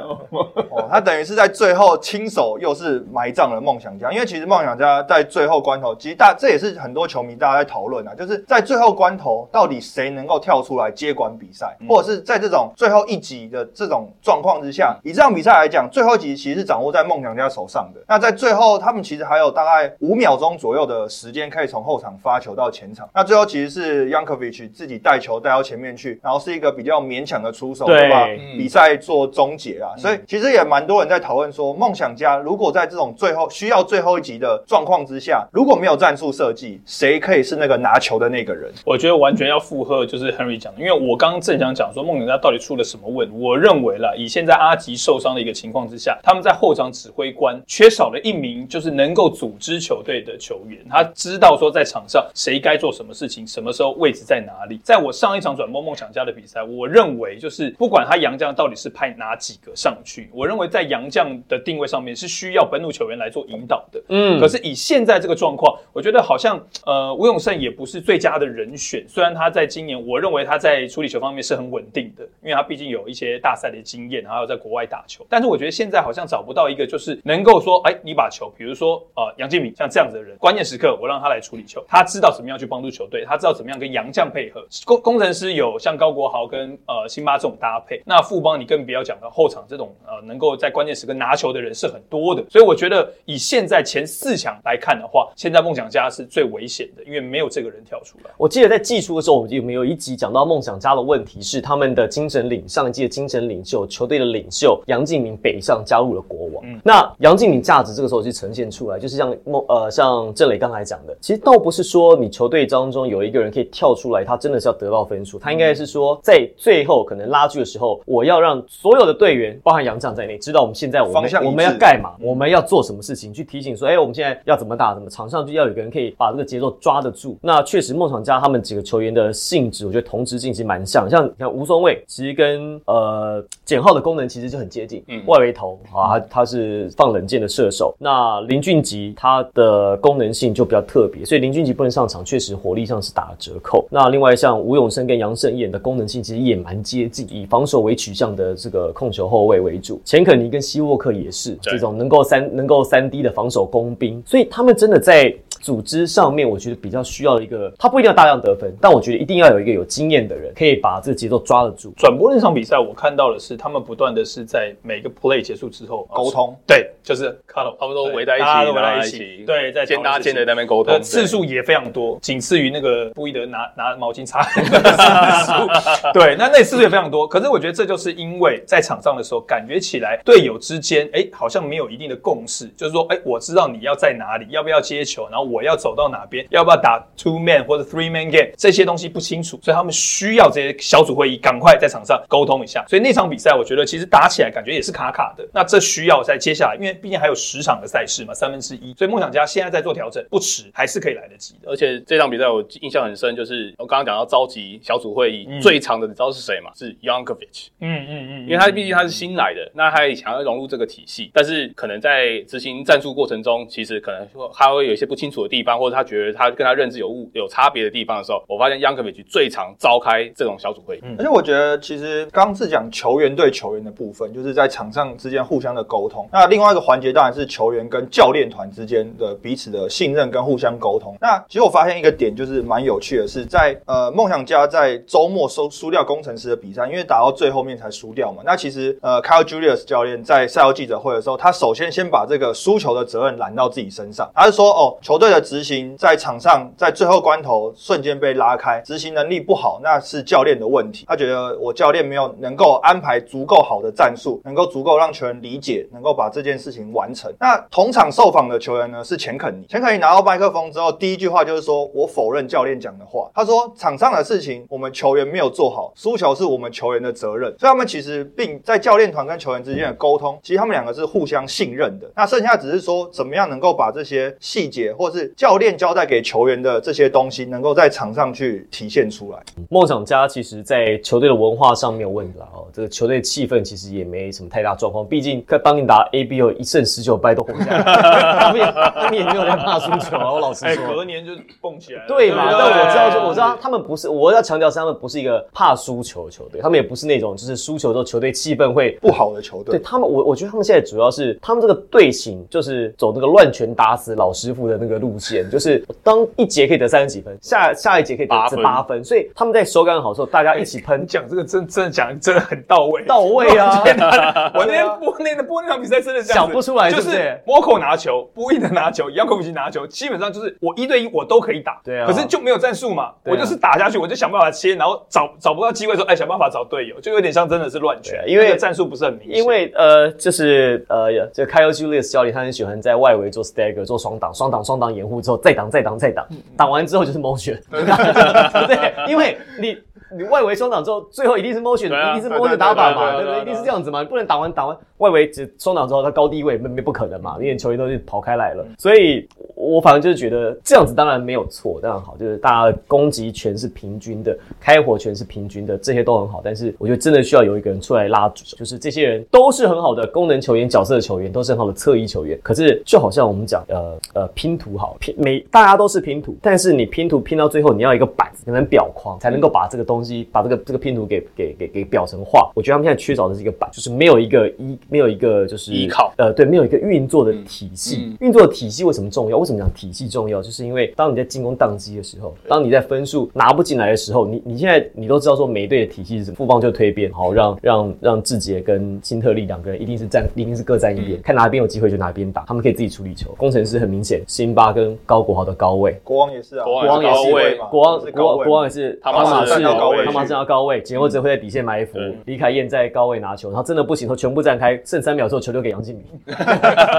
[0.71, 18.00] 哦，他等于是在最后亲手又是埋葬了梦想家，因为其实梦想家在最后关头，其实大这也是很多球迷大家在讨论啊，就是在最后关头到底谁能够跳出来接管比赛，或者是在这种最后一集的这种状况之下，以这场比赛来讲，最后一集其实是掌握在梦想家手上的。
[18.09, 23.09] 那在最后，他们其实还有大概五秒钟左右的时间可以从后场发球到前场。
[23.14, 28.26] 那最后其实是 Yankovic 自己带球带到前面去，然后是一个比较勉强的出手，对对吧？
[28.26, 29.94] 嗯比赛做终结啊。
[29.96, 38.73] 所以其实也蛮多人在讨论说，梦想家如果在这种最后需要最后一集的状况之下，如果没有战术设计，谁可以是那个拿球的那个人？
[38.85, 43.37] 我觉得完全要附和就是 Henry 讲的，因为我刚刚正想讲说梦想家到底出了什么问题。
[43.37, 54.81] 我认为啦，以现在阿吉受伤的一个情况之下，他们在后场指挥官缺少了一名就是能够组织球队的球员，他知道说在场上谁该做什么事情，什么时候位置在哪里。
[54.83, 64.03] 在我上一场转播梦想家的比赛，我认为就是不管他杨将到底是派哪几个上去，我认为在杨将的定位上面是需要本土球员来做引导的。
[64.09, 69.05] 嗯可是以现在这个状况，我觉得好像呃吴永胜也不是最佳的人选。
[69.07, 75.26] 虽然他在今年，我认为他在处理球方面是很稳定的，因为他毕竟有一些大赛的经验，还有在国外打球。
[75.29, 84.64] 但是我觉得现在好像找不到一个就是能够说，哎，你把球，比如说呃杨敬敏像这样子的人，关键时刻我让他来处理球，他知道怎么样去帮助球队，他知道怎么样跟杨将配合。
[84.87, 98.31] 工工程师有像高国豪跟呃辛巴这种搭配，那富邦你更不要讲到后场这种呃能够在关键时刻拿球的人是很多的，所以我觉得以现在前四强来看的话，现在梦想家是最危险的，因为没有这个人跳出来。
[98.37, 106.64] 我记得在季初的时候，我们有没有一集讲到梦想家的问题是他们的精神领上一季的精神领袖，球队的领袖杨敬明北上加入了国王。
[106.85, 127.37] 那杨敬明价值这个时候就呈现出来，就是像梦呃像郑磊刚才讲的，其实倒不是说你球队当中有一个人可以跳出来，他真的是要得到分数，他应该是说在最后可能拉锯的时候，我要让所有的队员，包含杨将在内，知道我们现在我们方向我们要干嘛，我们要做什么事情，去提醒说，哎、我们现在要怎么打，怎么场上就要有个人可以把这个节奏抓得住。
[127.40, 131.09] 那确实，梦想家他们几个球员的性质，我觉得同质性其实蛮像。
[131.09, 137.94] 像你看吴松卫，其实跟呃简浩的功能其实就很接近，嗯外围投啊，他他是放冷箭的射手。
[137.98, 143.87] 那林俊杰他的功能性就比较特别，所以林俊杰不能上场，确实火力上是打了折扣。
[143.90, 150.00] 那另外像吴永生跟杨胜燕的功能性其实也蛮接近，以防守为取向的这个控球后卫为主。
[150.04, 161.92] 钱肯尼跟希沃克也是这种能够三能够三 D 的防守工兵，所以他们真的在组织上面，我觉得比较需要一个，他不一定要大量得分，但我觉得一定要有一个有经验的人，可以把这个节奏抓得住。
[161.96, 174.40] 转播那场比赛，我看到的是他们不断的是在每个 play 结束之后呃沟通，对，就是 cuddle，他们都围在一起，大家都围在一起，对，在肩搭肩的在那边沟呃通，次数也非常多，仅次于那个布伊德拿拿毛巾擦。
[176.12, 177.27] 对，那那次数也非常多。
[177.27, 192.85] 可是我觉得这就是因为在场上的时候，感觉起来队友之间，哎，好像没有一定的共识，就是说，哎，我知道你要在哪里，要不要接球，然后我要走到哪边，要不要打 two man 或者 three man game，这些东西不清楚，所以他们需要这些小组会议赶快在场上沟通一下。
[192.89, 195.47] 所以那场比赛，我觉得其实打起来感觉也是卡卡的。
[195.53, 201.71] 那这需要在接下来，因为毕竟还有十场的赛事嘛，三分之一，所以梦想家现在在做调整，不迟，还是可以来得及的。
[201.71, 206.71] 而且这场比赛我印象很深，就是我刚刚讲到召集小组会议、嗯最长的，你知道是谁吗？
[206.75, 221.00] 是 Yankovic，嗯嗯嗯，因为他毕竟他是新来的，那他也想要融入这个体系，但是可能在执行战术过程中，其实可能会他会有一些不清楚的地方，或者他觉得他跟他认知有误有差别的地方的时候，我发现 Yankovic 最常召开这种小组会议。
[221.18, 226.29] 而且我觉得，其实刚刚是讲球员对球员的部分，就是在场上之间互相的沟通。
[226.33, 231.16] 那另外一个环节当然是球员跟教练团之间的彼此的信任跟互相沟通。
[231.20, 238.42] 那其实我发现一个点就是蛮有趣的是在，呃梦想家在周末输输掉工程师的比赛，因为打到最后面才输掉嘛。
[238.44, 251.07] 那其实呃 Kyle Julius 教练在赛后记者会的时候，他首先先把这个输球的责任揽到自己身上，他是说哦，球队的执行在场上在最后关头瞬间被拉开，执行能力不好，那是教练的问题。
[251.09, 257.33] 他觉得我教练没有能够安排足够好的战术，能够足够让球员理解，能够把这件事情完成。
[257.38, 263.31] 那同场受访的球员呢是钱肯尼，钱肯尼拿到麦克风之后，第一句话就是说我否认教练讲的话。
[263.35, 267.51] 他说场上的事情我们球员没有做好，输球是我们球员的责任。
[267.59, 272.11] 所以他们其实并在教练团跟球员之间的沟通，其实他们两个是互相信任的。
[272.16, 279.38] 那剩下只是说怎么样能够把这些细节，或是教练交代给球员的这些东西，能够在场上去体现出来。
[279.68, 285.06] 梦想家其实在球队的文化上没有问题了哦，这个球队气氛其实也没什么太大状况。
[285.06, 290.33] 毕竟帮你打 A B O 一胜十九败都活下来，他们也他们也没有在怕输球啊。
[290.33, 292.09] 我老实哎，说，隔年就蹦起来了。
[292.09, 292.50] 对嘛？
[292.50, 308.59] 不但我知道，就我知道他们不是，我要强调是他们不是一个怕输球的球队，他们也不是那种就是输球之后球队气氛会不好的球队，对他们，我我觉得他们现在主要是他们这个队形就是走那个乱拳打死老师傅的那个路线，就是当一节可以得三十几分，下下一节可以得八分。
[308.59, 311.01] 十八分，所以他们在手感好的时候，大家一起喷。
[311.01, 313.83] 你讲这个真真的讲真的很到位，到位啊！
[314.55, 322.07] 我那天播那个播那场比赛真的这样想不出来就是对不对摩口拿球，布伊的拿球，杨科维奇拿球，基本上就是我一对一我都可以打，对啊。
[322.07, 323.14] 可是就没有战术嘛，啊。
[323.25, 336.26] 我就是打下去，我就想办法切，然后找找不到机会的时候，哎，想办法找队友，就有点像真的是乱拳啊，因为那个战术不是很明显，因为呃，就是呃，这个 Kyle Julius 教练他很喜欢在外围做 stagger 做双挡、双挡、双挡掩护之后再挡、再挡、再挡，
[336.57, 338.94] 挡完之后就是 motion，对不对？
[339.09, 339.79] 因为你。
[340.16, 343.42] 你外围双挡之后，最后一定是 motion，啊一定是 motion 打法嘛，对不对？
[343.42, 348.64] 一定是这样子嘛，你不能打完打完外围只双挡之后，他高低位没没不可能嘛，因为球员都是跑开来了。
[348.79, 356.40] 所以我反正就是觉得这样子当然没有错，当然好，就是大家的攻击权是平均的，开火权是平均的，这些都很好。
[356.44, 362.38] 但是我觉得真的需要有一个人出来拉主，就是这些人都是很好的功能球员、角色球员，都是很好的侧翼球员。
[362.42, 370.00] 可是就好像我们讲，呃呃，拼图好拼每大家都是拼图，但是你拼图拼到最后，你要一个板子可能表框，才能够把这个东西
[370.33, 372.51] 把这个这个拼图给给给给表成画。
[372.55, 378.27] 我觉得他们现在缺少的是一个板，就是没有一个依没有一个就是依靠呃，对，没有一个运作的体系嗯。
[378.27, 379.39] 运作的体系为什么重要？
[379.39, 380.43] 为什么讲体系重要？
[380.43, 393.31] 就是因为当你在进攻宕机的时候，当你在分数拿不进来的时候，你你现在你都知道说每一队的体系是什么，富邦就推边，好让让让志杰跟辛特利两个人一定是站，一定是各站一边，看哪边有机会就哪边打，他们可以自己处理球。
[393.37, 395.99] 工程师很明显，辛巴跟高国豪的高位。
[396.05, 406.35] 国王也是啊，国国王也是高位嘛国王国王是高位国王也是汤马士是站到高位汤马士站到高位，简欧只会在底线埋伏对，李凯燕在高位拿球，然后真的不行，他全部站开，剩三秒之后球丢给杨敬明，对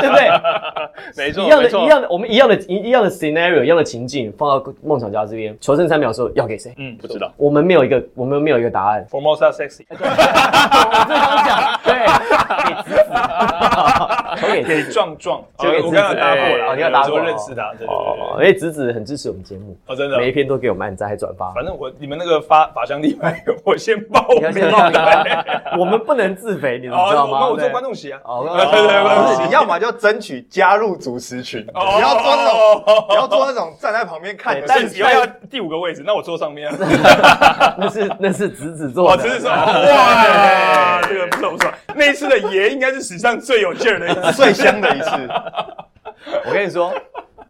[0.10, 0.30] 不对？
[1.18, 6.74] 没错，一样的，一样的，我们一样的一一样的 scenario，一样的情境放到梦想家这边，求胜三秒的时候要给谁？
[6.78, 7.32] 嗯不知道。
[7.38, 9.06] 我们没有一个，我们没有一个答案。
[9.10, 11.94] Formosa sexy， 我最刚讲，对，
[12.68, 13.12] 给子子，
[14.38, 14.92] 球给给子子。
[14.92, 18.48] 壮壮，我刚刚搭过哎了，哦你要搭过我认识他，对对对哦，对。
[18.48, 21.52] 哎，子子很支持我们节目，哦，真的，每一篇都给我们按赞还转发。
[21.52, 25.46] 反正我你们那个发法香地牌，我先报名，你要先报名啊，
[25.78, 27.38] 我们不能自肥，你们知道哦，吗？
[27.42, 28.20] 那我做观众席啊。
[28.24, 36.76] 哦，对对对不是，你要么就争取加入主持群，哦你要做那种，你要做那种站在旁边看但是以后要第五个位置，那我坐上面啊。
[37.78, 44.32] 那是那是侄子做哦，的，只是说，哇，这个不错不错，那一次的爷应该是史上最有劲儿的一次。
[44.34, 45.10] 最香的一次。
[46.46, 46.94] 我跟你说，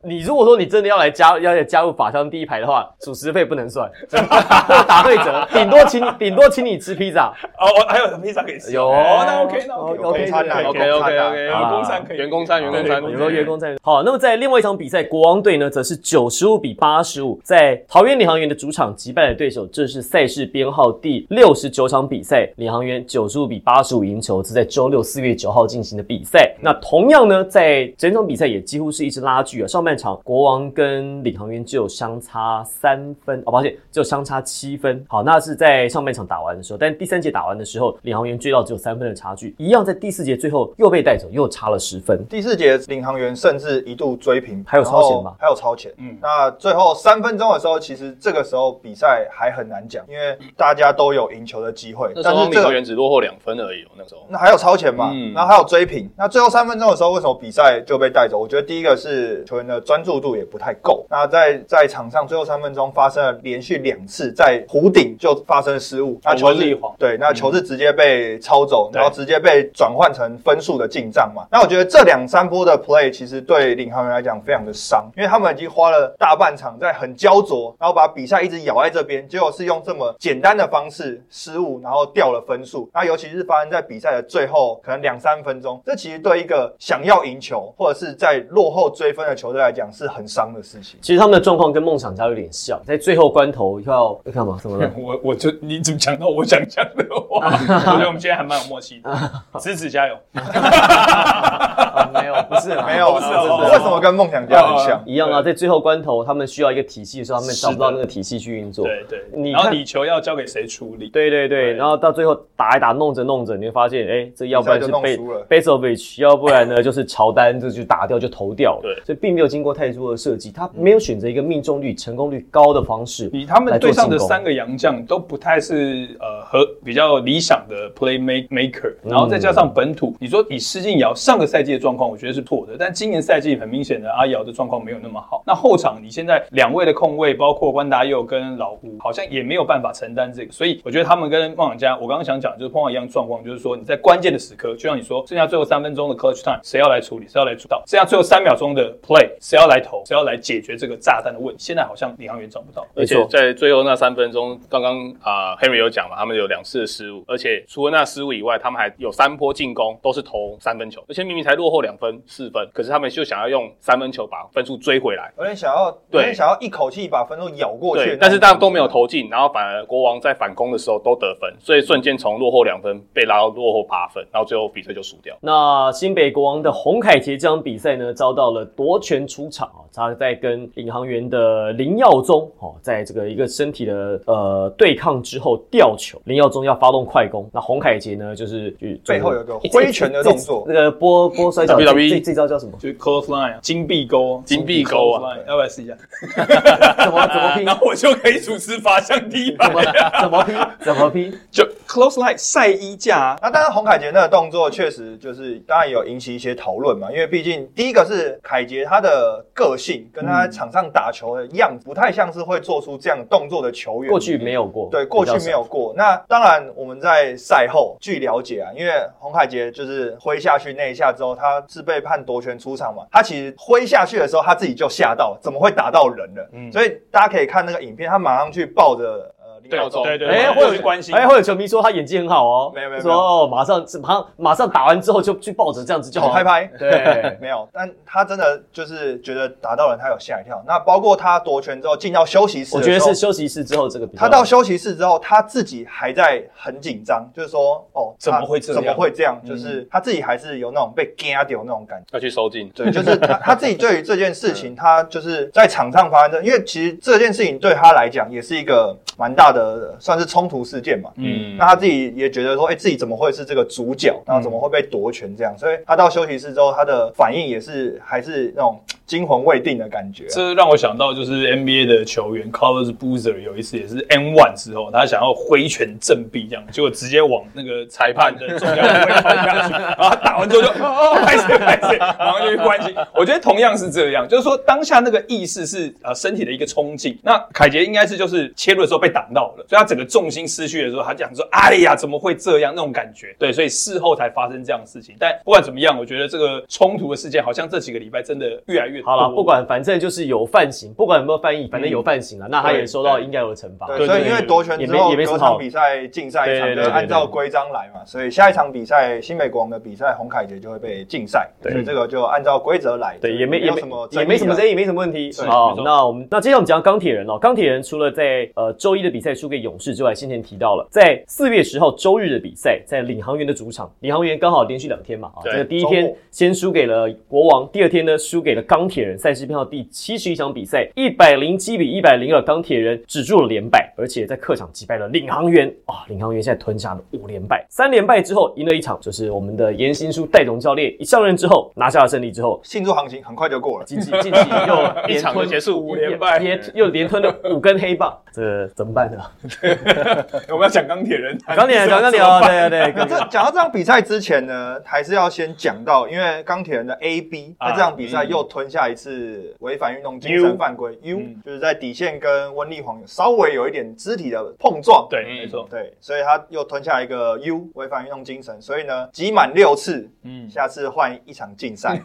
[0.04, 4.18] 你如果说你真的要来加 要来加入法商第一排的话，主持费不能算，或
[4.88, 7.34] 打对折， 顶多请顶多请你吃披萨。
[7.60, 8.72] 哦，我还有披萨可以吃。
[8.72, 13.78] 有哦，那 OK，那哦 OK，，OK，餐啊可以有 OK OK 啊 OK，员工餐可以，员工餐员工餐员工餐。
[13.82, 19.68] 好，那么在另外一场比赛，国王队呢则是九十五比八十五，在桃园领航员的主场击败了对手。
[19.68, 26.54] 这是赛事编号第六十九场比赛，领航员九十五比八十五赢球，是在周六四月九号进行的比赛。
[26.60, 29.68] 那同样呢，在整场比赛也几乎是一直拉锯啊。
[29.68, 35.04] 上半场国王跟领航员只有相差三分，哦，抱歉，只有相差七分。
[35.08, 42.25] 好，那是在上半场打完的时候，但第三节打完的时候，领航员追到只有三分的差距，一样在第四节最后又被带走，又差了十分。
[42.27, 45.91] 第四节领航员甚至一度追平，还有超前吗还有超前。
[45.97, 54.21] 嗯嗯，那最后三分钟的时候，其实这个时候比赛还很难讲，因为大家都有赢球的机会，那时候领航但是这个员只落后两分而已哦，那时候。
[54.30, 56.10] 那还有超前嘛，嗯然后还有追平。
[56.17, 58.39] 那最后三分钟的时候，为什么比赛就被带走？
[58.39, 61.06] 我觉得第一个是球员的专注度也不太够。
[61.10, 71.46] 那在在场上最后三分钟发生了连续两次在弧顶就发生失误，那球是对，那球是直接被抄走，对然后直接被转换成分数的进账嘛。
[71.52, 82.89] 那我觉得这两三波的 play 其实对领航员来讲非常的伤，因为他们已经花了大半场在很焦灼，然后把比赛一直咬在这边，结果是用这么简单的方式失误，然后掉了分数。
[82.94, 90.99] 那尤其是发生在比赛的最后，可能两三分钟，这其实对一个想要赢球或者是在落后追分的球队来来讲是很伤的事情。
[91.01, 94.60] 其实他们的状况跟梦想家有点像，在最后关头要要干嘛？
[94.62, 94.91] 怎么了？
[94.99, 97.47] 我我就你怎么讲到我想讲的话？
[97.47, 100.15] 我觉得我们今天还蛮有默契的，支持加油。
[100.34, 105.01] 啊 没有，不是没有，不是哦为什么跟梦想家很像？
[105.05, 108.86] 一样啊，在最后关头，他们需要一个体系的时候，他们找不到那个体系去运作。
[108.86, 111.07] 对对，然后你球要交给谁处理？
[111.10, 118.81] 对对对，然后到最后打一打，弄着弄着，你会发现，哎，这要不然就贝弄输了贝 o v i c 要不然呢就是乔丹，这就打掉就投掉了。
[118.84, 123.30] 对所以并没有经过太多的设计，他没有选择一个命中率、成功率高的方式。
[123.34, 135.43] 以他们队上的三个洋将都不太是呃和比较理想的 play make maker，然后再加上本土，你说以施晋尧上个赛季的状况，我觉得是错的，但今年赛季很明显的阿瑶的状况没有那么好。
[135.45, 152.88] 那后场你现在两位的控卫，包括关达佑跟老胡，好像也没有办法承担这个，所以我觉得他们跟梦想家，我刚刚想讲就是碰到一样状况，就是说你在关键的时刻，就像你说，剩下最后三分钟的 clutch time，谁要来处理，谁要来主导，剩下最后三秒钟的 play，谁要来投，谁要来解决这个炸弹的问题，现在好像领航员找不到。
[152.96, 165.34] 而且在最后那三分钟，刚刚啊、Henry 有讲嘛，他们有两次的失误，而且除了那失误以外，他们还有三波进攻都是投三分球，而且明明才落后两分四分，可是他们就想要用三分球把分数追回来。
[165.38, 168.18] 有点想要，有对点想要一口气把分数咬过去。
[168.22, 175.36] 但是大家都没有投进，然后反而国王在反攻的时候都得分，所以瞬间从落后两分被拉到落后八分，然后最后比赛就输掉。
[175.42, 192.71] 那新北国王的洪凯杰这场比赛呢，遭到了夺权出场啊，他在跟领航员的林耀宗哦，在这个一个身体的呃对抗之后吊球，林耀宗要发动快攻，那洪凯杰呢就是去背后有个挥拳的动作那个波波摔跤这这招叫什么？
[192.80, 195.95] 就是 close line 啊，金币钩，金币钩啊要不要试一下？
[197.04, 197.65] 怎么怎么拼？
[197.65, 200.56] 然后我就可以主持法象第一怎么排，怎么拼？
[200.80, 201.34] 怎么拼？
[201.51, 207.12] 就 close line 晒衣架啊，那当然，洪凯杰那个动作确实就是，当然有引起一些讨论嘛。
[207.12, 209.20] 因为毕竟第一个是凯杰他的
[209.53, 214.10] 个性跟他场上打球的样子不太像是会做出这样动作的球员。
[214.10, 215.93] 过去没有过，对，过去没有过。
[215.95, 223.05] 那当然，我们在赛后据了解啊，因为洪凯杰就是挥下去那一下之后，他是被判夺权出场嘛。
[223.12, 226.49] 他其实挥下去的时候，他自己就吓到，怎么会打到人了？
[226.53, 229.34] 嗯所以大家可以看那个影片，他马上去抱着
[229.77, 236.69] 呃林耀宗，对对哎，会会有有关心哎，会有球迷说他演技很好哦，没有没有说哦，马上马上马上打完之后就去抱着这样子就好，好拍拍。
[236.77, 240.62] 对， 没有，但他真的就是觉得打到人，他有吓一跳。
[240.67, 243.21] 那包括他夺权之后进到休息室，我觉得是。
[243.21, 249.39] 休息室之后这个比他到休息室之后，他自己还在很紧张，就是说，哦，怎么会这样怎么会这样？
[249.43, 252.05] 嗯就是他自己还是有那种被嘎掉那种感觉。
[252.13, 259.61] 要去收进，对，就是他他自己对于这件事情， 他就是在场上发生的，因为其实这件事情对他来讲也是一个蛮大的，
[260.00, 261.10] 算是冲突事件嘛。
[261.17, 264.21] 嗯那他自己也觉得说，哎、自己怎么会是这个主角？
[264.26, 265.54] 然后怎么会被夺权这样？
[265.58, 282.95] 所以他到休息室之后，他的反应也是还是那种惊魂未定的感觉啊、这让我想到就是 NBA 的球员 Carlos Boozer 有一次也是 N one 之后，他想要挥拳振臂这样，结果直接往那个裁判的重要部位敲下去， 然后他打完之后就哦哦拍谁拍谁，然后就去关心。
[283.13, 287.17] 我觉得同样是这样，就是说当下那个意识是呃身体的一个冲劲。
[287.21, 293.36] 那凯杰应该是就是切入的时候被挡到了，所以他整个重心失去的时候，他讲说哎呀怎么会这样那种感觉。
[293.40, 295.16] 对，所以事后才发生这样的事情。
[295.20, 299.02] 但不管怎么样，我觉得这个冲突的事件好像这几个礼拜真的越来越。
[299.04, 303.88] 好了，不管反正就是有犯刑，不管有没有犯意，反正有犯刑了，那他也收到应该有的惩罚。
[303.88, 308.06] 对，所以因为夺权之后，也没也没什么好隔场比赛竞赛一场，对对对对就按照规章来嘛。
[308.06, 311.50] 所以下一场比赛，新美国王的比赛，洪凯杰就会被禁赛。
[311.62, 313.18] 所以这个就按照规则来。
[313.22, 315.32] 对，也没也没有什么也没什么争议议，没什么问题。
[315.32, 317.38] 是好没，错那我们那接下来我们讲钢铁人哦。
[317.40, 329.17] 钢铁人除了在呃周一的比赛输给勇士之外，先前提到了在四月十号周日的比赛，在领航员的主场，领航员刚好连续两天嘛啊，这个第一天先输给了国王，第二天呢输给了钢铁人。
[329.17, 343.86] 赛事编号第七十一场比赛，一百零七比一百零二，钢铁人止住了连败，而且在客场击败了领航员啊，领航员现在吞下了五连败，三连败之后赢了一场，就是我们的严新书戴总教练一上任之后拿下了胜利之后，庆祝行情很快就过了。
[343.86, 349.17] 近期近期又 一场结束五连败也又连吞了五根黑棒，这怎么办呢？
[350.49, 361.36] 我们要讲钢铁人， 钢铁人，讲钢铁人哦， 对对对，这讲到这场比赛之前呢，还是要先讲到，因为钢铁人的 A B 啊在这场比赛又吞下一次违反运动精神犯规 U，嗯。
[361.45, 365.07] 就是在底线跟温丽煌有稍微有一点肢体的碰撞。
[365.10, 365.38] 对，嗯。
[365.41, 371.99] 没错，对，所以他又吞下一个 U 违反运动精神，所以呢，集满六次，嗯，下次换一场竞赛，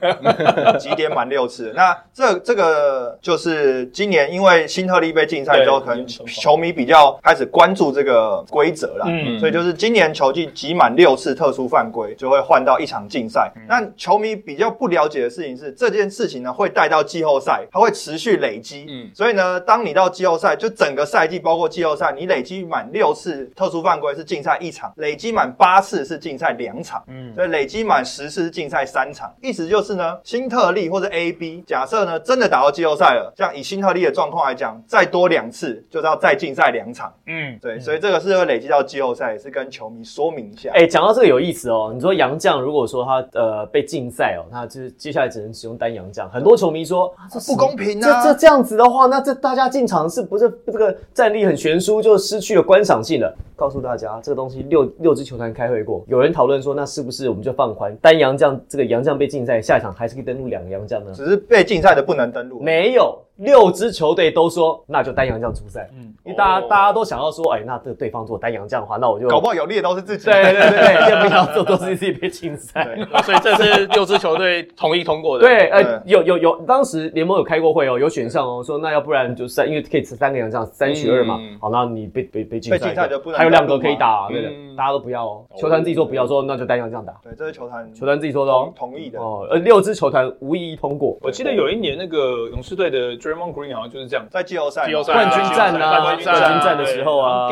[0.78, 1.72] 集点满六次。
[1.76, 9.06] 那这这个就是今年因为新特利被禁赛之后，可能球迷比较开始关注这个规则啦。
[9.08, 13.52] 嗯所以就是今年球季集满六次特殊犯规，就会换到一场竞赛。
[13.56, 18.86] 嗯那球迷比较不了解的事情是，这件事情呢会带到季后赛，它会持续累积。
[18.88, 29.32] 嗯所以呢，当你到季后赛，就整个赛季包括季后赛，你累积满六次特殊犯规是竞赛一场，累积满八次是竞赛两场，嗯，所以累积满十次是竞赛三场。
[29.42, 36.95] 意思就是呢，新特利或者 AB，假设呢真的打到季后赛了，像以新特利的状况来讲，再多两次就是要再竞赛两场。
[37.26, 40.70] 嗯，对，所以这个是会累积到季后赛，也是跟球迷说明一下。
[40.72, 41.90] 哎，讲到这个有意思哦。
[41.94, 46.28] 你说杨将如果说他呃被禁赛哦，那就是接下来只能使用单杨将。
[46.30, 53.36] 很多球迷说啊，这不公平啊这这这样子的话，那这大家进场是不是这个战力很悬殊，就失去了观赏性了？
[53.54, 61.12] 告诉大家，这个东西六六支球团开会过，有人讨论说，那是不是我们就放宽单杨将这个杨将被禁赛，下一场还是可以登录两个杨将呢？
[61.14, 62.60] 只是被禁赛的不能登录。
[62.60, 70.24] 没有，六支球队都说那就单阳将出赛，嗯因为大家、哦大家都想要说，哎，那这对方做单阳将的话，那我就搞不好有利的都是自己。
[70.24, 72.96] 对对对对，要 不要做都是自己被禁赛。
[73.22, 75.46] 所以这是六支球队同意通过的。
[75.46, 81.58] 对，呃，有有有，当时联盟有开过会哦，有选项哦，说那要不然就三，因为可以三个洋将，三取二嘛嗯。
[81.60, 85.44] 好，那你被被被禁被赛，禁赛就不能还有两个可以打，对的，嗯大家都不要哦。
[85.56, 88.90] 球团自己说不要，说那就单阳将打，对，这是球团球团自己说的哦同。
[88.90, 89.18] 同意的。
[89.18, 91.16] 哦，呃，六支球团无异议通过。
[91.22, 97.48] 我记得有一年那个勇士队的 Draymond Green 好像就是这样，在季后赛，季后赛冠军战啊冠军战的时候啊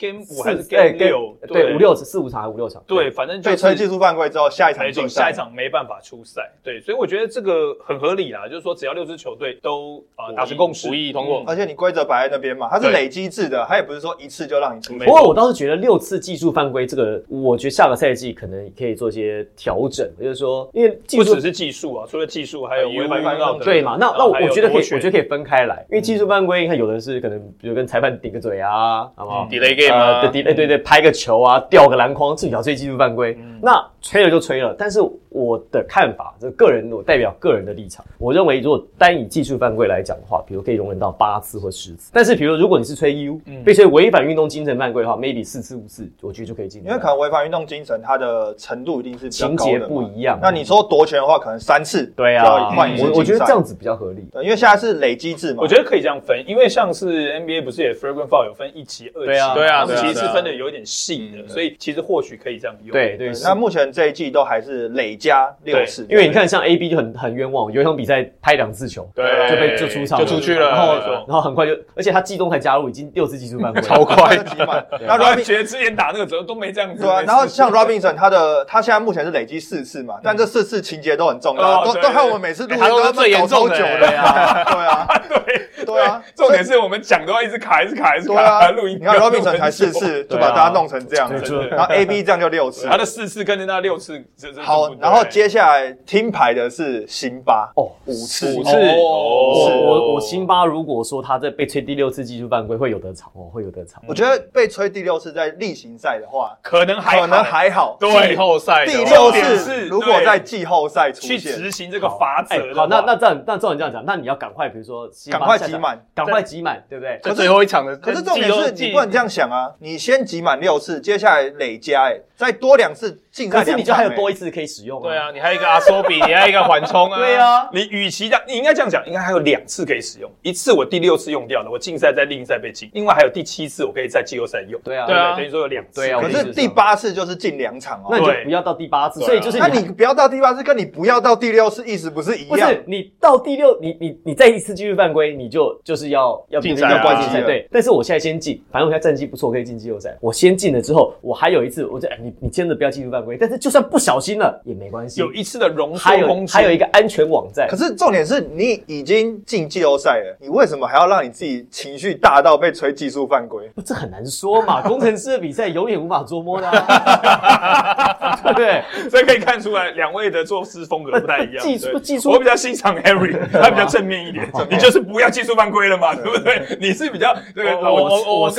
[0.00, 2.82] Game 五还是 Game 六，对五六四五场还是五六场？
[2.86, 15.04] 对，反正就是被吹技术犯规之后，下一场没错，下一场没办法出赛，对，所以我觉得这个很合理啦，就是说只要六支球队都呃达成共识，无异议通过而且你规则摆在那边嘛，它是累积制的，它也不是说一次就让你出不。
[15.04, 23.96] 过我倒是觉得六次技术犯规这个，我觉得下个赛季可能可以做一些调整，就是说，因为技术不只是技术啊，除了技术还有违反运动的，对嘛？
[24.00, 33.36] 那那我我觉得可以，我觉得可以分开来，因为技术犯规，你看有的是可能，比如跟裁判顶个嘴啊，好不好？delay game 啊呃，对对对对，拍个球啊，吊个篮筐，这叫吹技术犯规。
[33.62, 35.00] 那吹了就吹了，但是
[35.30, 46.82] 我的看法，这个人我代表个人的立场，我认为如果单以技术犯规来讲的话，比如可以容忍到八次或十次，但是比如如果你是吹 U，被吹违反运动精神犯规的话，maybe 四次五次，我觉得就可以进。
[46.84, 50.38] 因为可能违反运动精神，它的程度一定是比较情节高的嘛不一样。
[50.42, 54.26] 那你说夺权的话，可能三次对啊，换一次我我觉得这样子比较合理。
[54.42, 55.62] 因为现在是累积制嘛。
[55.62, 62.90] 我觉得可以这样分，因为像是 NBA 不是也 flagrant foul 有分一期、二期，对啊对啊他们其实是分的有点细的，所以其实或许可以这样用。
[62.90, 74.84] 对对，对那目前这一季都还是累加六次，因为你看，像 A B 就很很冤枉，有一场比赛拍两次球，对就被就出场就出去了然后然后很快就，而且他季中才加入，已经六次技术犯规， 超快他就挤满。
[75.06, 88.96] 那 Robin 觉得之前打那个时候都没这样子，对啊，然后像 Robinson 他的他现在目前是累积四次嘛，但这四次情节都很重要，都都害我们每次录音都最严搞超久重的呀，对啊， 对对啊，重点是我们讲都要一直卡，一直卡，一直对卡，啊，录音。
[89.00, 93.00] 你看 Robinson 才四次就把大家弄成这样对了，就然后 AB 这样就六次他。
[93.00, 94.22] 的四次跟着那六次，
[94.60, 104.00] 好，然后接下来听牌的是辛巴哦五次，五次我哦我我辛巴如果说他在被吹第六次技术犯规，会有得吵哦，会有得吵。
[104.06, 107.96] 我觉得被吹第六次在例行赛的话，可能还可能还好。
[107.98, 112.56] 对季后赛第六次如果在季后赛出去，执行这个法则。
[112.74, 117.18] 好，那那这样，那照你这样讲，那你要赶快，比如说赶快挤满赶快挤满，对不对？
[117.22, 119.72] 在最后一场的，可是重点是季你不能这样想啊！
[119.80, 134.80] 你先挤满六次，接下来累加，哎，再多两次进赛可是，你就还有多哎一次可以使用对啊，，你还有一个阿索比， 你还有一个缓冲啊，对，啊，你与其这样，你应该这样讲，应该还有两次可以使用，一次我第六次用掉了，我竞赛在另一赛被禁，另外还有第七次我可以在季后赛用。
[134.82, 135.36] 对啊，对啊。
[135.36, 136.00] 等于说有两次。
[136.00, 138.08] 对啊可是第八次就是进两场哦。
[138.10, 142.48] 那你就不要到第八次，所以就是那你不要到第八次，跟你不要到第六次意思不是一样？
[142.48, 146.96] 不是你到第六，你你你再一次继续犯规，你就就是要要竞赛啊。
[146.96, 150.16] 要关竞赛对，但是我现在先进，反正我现在战绩不错，我可以进季后赛。
[150.20, 157.76] 我先进了之后，我还有一次，我就哎你你真的不要继续犯规，但是就算不小心了也没关系，有一次的容还有错空间，还有一个安全网站可。
[157.76, 163.66] 是重点是你已经进季后赛了，你为什么还要让你自己情绪大到被吹技术犯规？
[163.74, 168.82] 不 这很难说嘛， 工程师的比赛永远无法捉摸的、啊， 对不对？
[169.08, 171.64] 所以可以看出来两位的做事风格不太一样。
[171.64, 174.46] 技术技术我比较欣赏 Harry，他比较正面一点。
[174.68, 176.76] 你就是不要技术犯规了嘛，对不对？
[176.80, 178.50] 你是比较这个我我我我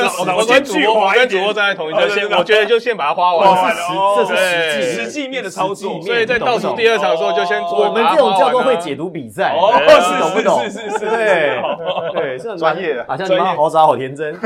[0.45, 3.75] 跟主播我跟主播站在同一阵线，我觉得就先把它花哦完。
[4.17, 10.63] 这是实际实际面的操作，在倒数第二场的时候就先我们这种叫做会解读比赛，哦对是懂不懂？
[10.63, 14.35] 是是是是对哦对，这专业的好像你专业妈好傻好天真。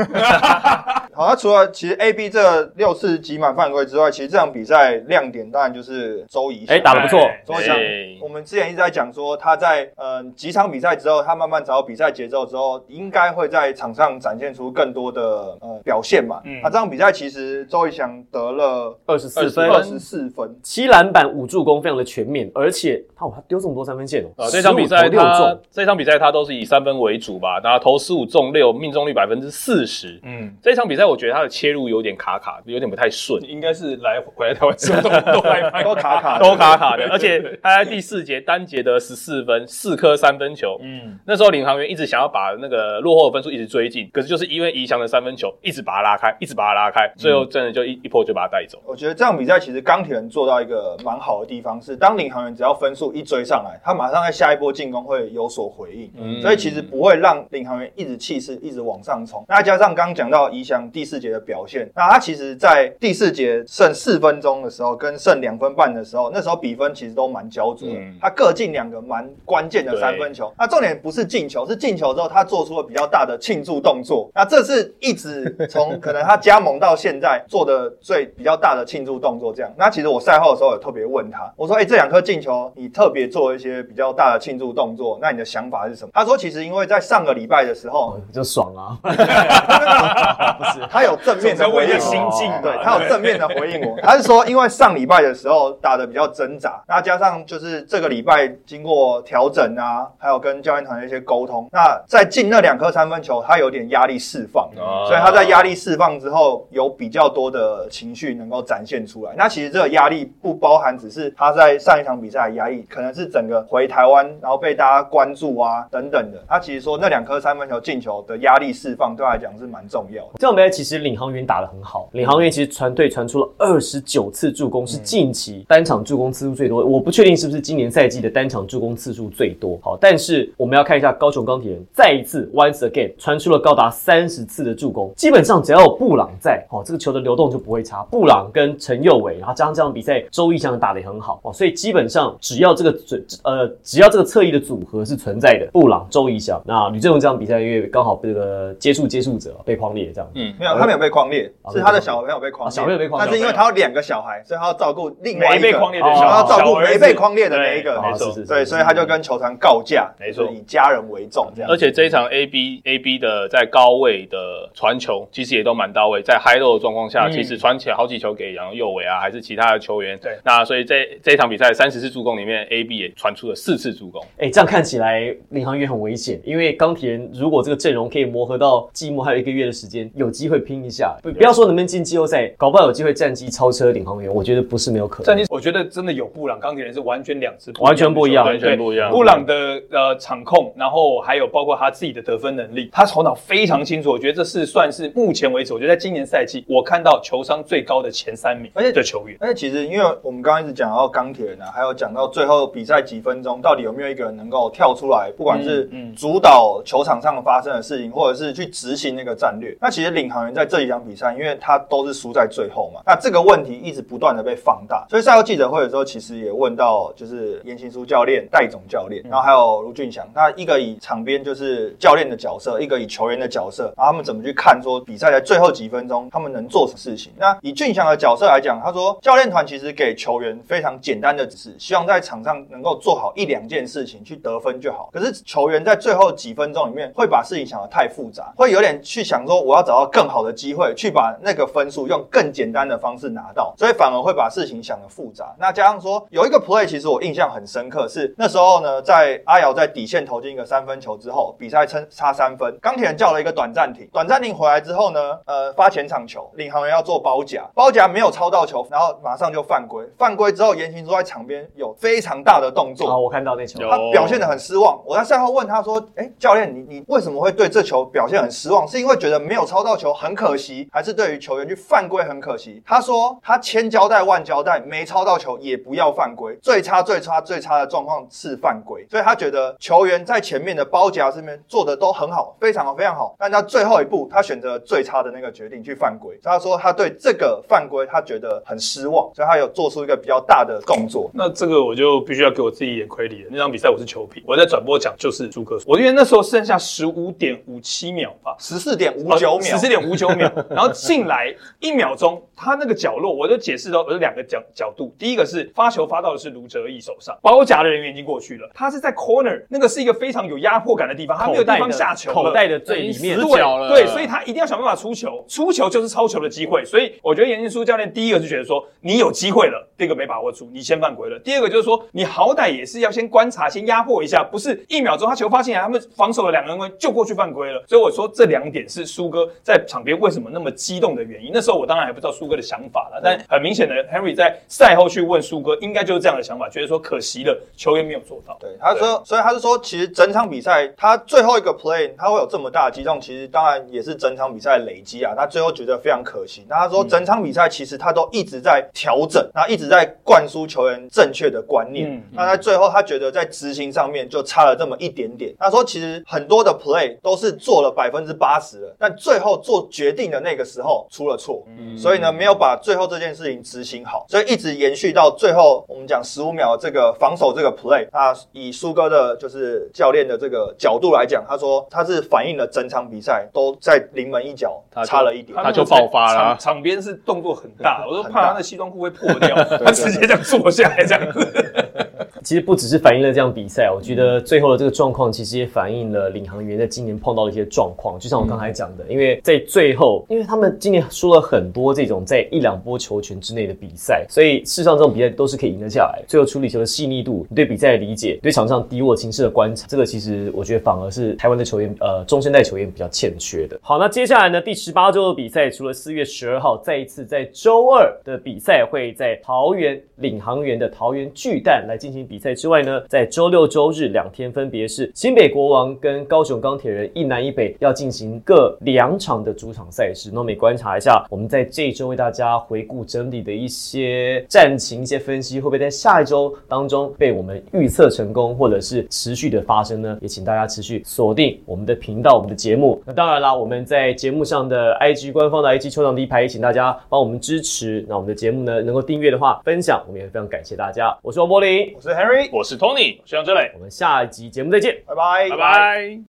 [1.16, 6.76] 好，那除了其实 A、B 这六次集满犯规之外，其实这场比赛亮点当然就是周怡翔。
[6.76, 7.18] 哎，打得不错。
[7.46, 16.42] 周怡翔哎，我们之前一直在讲说他在呃几场比赛之后，他慢慢找到比赛节奏之后，应该会在场上展现出更多的呃表现嘛。
[16.44, 24.28] 嗯那这场比赛其实周怡翔得了二十四分，二十四分，七篮板五助攻，非常的全面，而且他他丢这么多三分线哦。
[24.36, 30.20] 呃，这场比赛六他中，这场比赛他都是以三分为主吧，然后投十五中六，命中率百分之四十。
[30.22, 37.08] 嗯，这场比赛我觉得他的切入有点卡卡，有点不太顺，应该是来回来台湾之后都 都来都卡卡的都卡卡的。
[37.10, 40.78] 而且他在第四节单节得十四分，四颗三分球。
[40.80, 48.78] 嗯，那时候领航员一直想要把那个落后的分数一直追进，可是就是因为宜翔的三分球一直把他拉开，一直把他拉开，最后真的就一一波就把他带走。
[48.86, 59.44] 我觉得这场比赛其实钢铁人做到一个蛮好的地方是，当领航员只要分数一追上来，他马上在下一波进攻会有所回应，嗯所以其实不会让领航员一直气势一直往上冲。
[59.48, 70.52] 那加上刚刚讲到宜翔第四节的表现，那他其实在第四节剩四分钟的时候，跟剩两分半的时候，那时候比分其实都蛮焦灼的，嗯他各进两个蛮关键的三分球。
[70.58, 74.30] 那重点不是进球，是进球之后他做出了比较大的庆祝动作。
[74.34, 79.52] 那这是一直从可能他加盟到现在做的最比较大的庆祝动作。
[79.52, 88.98] 这样，那其实我赛后的时候有特别问他，我说：“哎、这两颗进球你特别做一些比较大的庆祝动作，那你的想法是什么？”他说：“其实因为在上个礼拜的时候，就爽啊！
[89.02, 93.96] 不是，他有正面的回应心境对他有正面的回应我。
[94.02, 109.32] 他是说，因为上礼拜的时候打的比较挣扎，那加上就是这个礼拜经过调整啊，还有跟教练团的一些沟通，那在进那两颗三分球，他有点压力释放，哦所以他在压力释放之后，有比较多的情绪能够展现出来。
[109.36, 116.42] 那其实这个压力不包含只是他在上一场比赛的压力，可能是整个回台湾然后被大家关注啊等等的。
[116.48, 120.30] 他其实说那两颗三分球进球的压力释放，对他来讲是蛮重要的。
[120.38, 126.84] 这场比赛其实领航员打得很好，领航员其实传队传出了二十九次助攻，是近期单场助攻次数最多。
[126.84, 129.78] 我不确定是不是今年赛季的单场助攻次数最多。
[129.82, 138.02] 好，但是我们要看一下高雄钢铁人再一次 once again 传出了高达三十次的助攻，基本上只要有布朗在，哦，这个球的流动就不会差。
[138.10, 150.30] 布朗跟陈佑伟，然后加上这场比赛周一翔打得也很好哦，所以基本上只要这个准呃只要这个侧翼的组合是存在的，布朗、周一翔，那吕振荣这场比赛因为刚好这个接触接触者被框裂这样。
[150.34, 161.70] 嗯，没有，他没有被框裂，哦是他的小朋友被框裂，哦小朋友被框裂但是因为他有两个小孩，所以他要照顾另外一个没被框裂的哦想要照顾没被框裂的那一个，没错对，所以他就跟球团告假，没错以家人为重这样。
[161.70, 166.20] 而且这一场 A B A B 的在高位的传球，其实也都蛮到位。
[166.22, 170.18] 在 high low 的状况下，嗯其实传起来好几球给杨佑伟啊，还是其他的球员。
[170.18, 174.22] 对那所以这这一场比赛三十次助攻里面，A B 也传出了四次助攻。
[174.38, 181.16] 哎、这样看起来领航员很危险，因为钢铁人如果这个阵容可以磨合到季末还有一个月的时间，有机会拼一下。
[181.22, 185.26] 不不要说能不能进季后赛，搞不好有机会战绩超车领航员，我觉得不是没有可能。
[185.26, 194.10] 战绩我觉得真的有布朗钢铁人是完全两支完全不一样完全不一样布朗的呃场控，然后还有包括他自己的得分能力，他头脑非常清楚。
[194.10, 199.36] 我觉得这是算是目前为止，我觉得在今年赛季我看到球商最高的前三名，而且的球员。
[199.40, 209.76] 而且其实，因为我们刚刚一直讲到钢铁人啊，还有讲到最后比赛几分钟，到底有没有一个人能够跳出来，不管是主导球场上发生的事情，或者是去执行那个战略。
[209.80, 215.06] 那其实领航员在这几场比赛，因为他都是输在最后嘛，那这个问题一直不断的被放大。
[215.08, 227.32] 所以赛后记者会的时候，其实也问到就是严行书教练、戴总教练，然后还有卢俊祥，那一个以场边就是教练的角色，一个以球员的角色，然后他们怎么去看说比赛在最后几分钟，他们能做什么事情？
[227.38, 235.10] 那以俊祥的角色来讲，他说教练团其实给球员非常常简单的指示，希望在场上能够做好一两件事情去得分就好。
[235.12, 245.54] 可是球员在最后几分钟里面会把事情想得太复杂，会有点去想说我要找到更好的机会去把那个分数用更简单的方式拿到，所以反而会把事情想得复杂。
[245.58, 265.00] 那加上说有一个 play，其实我印象很深刻，是那时候呢，在阿瑶在底线投进一个三分球之后，比赛差差三分，钢铁人叫了一个短暂停，短暂停回来之后呢，呃，发前场球，领航员要做包夹，包夹没有抄到球，然后马上就犯规，犯规之后，严行书在场边有非常大的动作，啊，我看到那球，他表现的很失望。
[265.04, 268.86] 我在赛后问他说：“哎、教练，你你为什么会对这球表现很失望？
[268.86, 276.56] 是因为觉得没有抄到球很可惜，还是对于球员去犯规很可惜？”他说：“他千交代万交代，没抄到球也不要犯规。
[276.62, 283.34] 最差最差最差的状况是犯规，所以他觉得球员在前面的包夹这边做的都很好，非常好，非常好。
[283.38, 286.38] 但他最后一步，他选择最差的那个决定去犯规。
[286.42, 291.30] 所以他说他对这个犯规他觉得很失望，所以他有做出一个比较大的动作。
[291.32, 293.48] 那这个我就必须要给我自己一点亏理了。
[293.50, 316.84] 那场比赛我是球评，我在转播讲就是朱克，我因为那时候剩下十五点五七秒吧，十四点五九秒，十四点五五九秒， 然后进来一秒钟，他那个角落我就解释到有两个角角度，第一个是发球发到的是卢哲义手上，包夹的人员已经过去了，他是在 corner，那个是一个非常有压迫感的地方，他没有地方下球了口袋的最里面死角了对，对，所以他一定要想办法出球，出球就是超球的机会。
[316.84, 321.38] 所以我觉得严金书教练第一个是觉得说你有机会了，第二个没把握住，你先犯规了。
[321.40, 327.82] 第二个就是说你好歹也是要先观察，先压迫一下，不是一秒钟他球发进来，他们防守的两个人就过去犯规了。
[327.86, 331.50] 所以我说这两点是苏哥在场边为什么那么激动的原因。
[331.52, 338.56] 那时候我当然还不知道苏哥的想法了，但很明显的 Henry 在赛后去问苏哥，应该就是这样的想法，觉得说可惜了，球员没有做到。
[338.60, 345.34] 对，他说，所以他是说，其实整场比赛他最后一个 play 他会有这么大的激动，其实当然也是整场比赛的累积啊。
[345.36, 346.66] 他最后觉得非常可惜。
[346.68, 352.10] 那他说，整场比赛其实他都一直在调整，那一直在灌输球员正确的观念。
[352.10, 355.54] 嗯那在最后，他觉得在执行上面就差了这么一点点。
[355.56, 361.62] 他说，其实很多的 play 都是做了百分之八十了，但最后做决定的那个时候出了错，
[361.96, 375.56] 所以呢，没有把最后这件事情执行好，所以一直延续到最后，我们讲十五秒这个防守这个 play，那以苏哥的就是教练的这个角度来讲，他说他是反映了整场比赛都在临门一脚他差了一点。
[375.56, 382.05] 他就爆发了场场边是动作很大，我都怕他的西装裤会破掉， 他直接这样坐下来这样子。
[382.46, 388.16] 其实不只是反映了这样比赛，我觉得最后的这个状况其实也反映了领航员在今年碰到的一些状况。
[388.20, 396.22] 就像我刚才讲的，因为在最后，因为他们今年输了很多这种在一两波球权之内的比赛，所以事实上这种比赛都是可以赢得下来。
[396.28, 403.76] 最后处理球的细腻度、你对比赛的理解、对场上敌我情势的观察，这个其实我觉得反而是台湾的球员，呃，中生代球员比较欠缺的。
[403.82, 420.28] 好，那接下来呢，第十八周的比赛，除了四月十二号再一次在周二的比赛会在桃园领航员的桃园巨蛋来进行比比赛之外呢，在周六周日两天分别是新北国王跟高雄钢铁人一南一北要进行各两场的主场赛事。
[420.30, 430.18] 那我们也观察一下，我们在这一周为大家回顾整理的一些战情、一些分析，会不会在下一周当中被我们预测成功，或者是持续的发生呢？
[430.20, 433.02] 也请大家持续锁定我们的频道、我们的节目。
[433.06, 438.04] 那当然啦，我们在节目上的 IG 官方的 IG 球场第一排，也请大家帮我们支持。
[438.06, 441.16] 那我们的节目呢，能够订阅的话，分享，我们也非常感谢大家。
[441.22, 443.70] 我是王柏林，我是 Henry，我是 Tony，我是杨哲磊。
[443.74, 445.00] 我们下一集节目再见。
[445.06, 446.35] 拜拜，拜拜。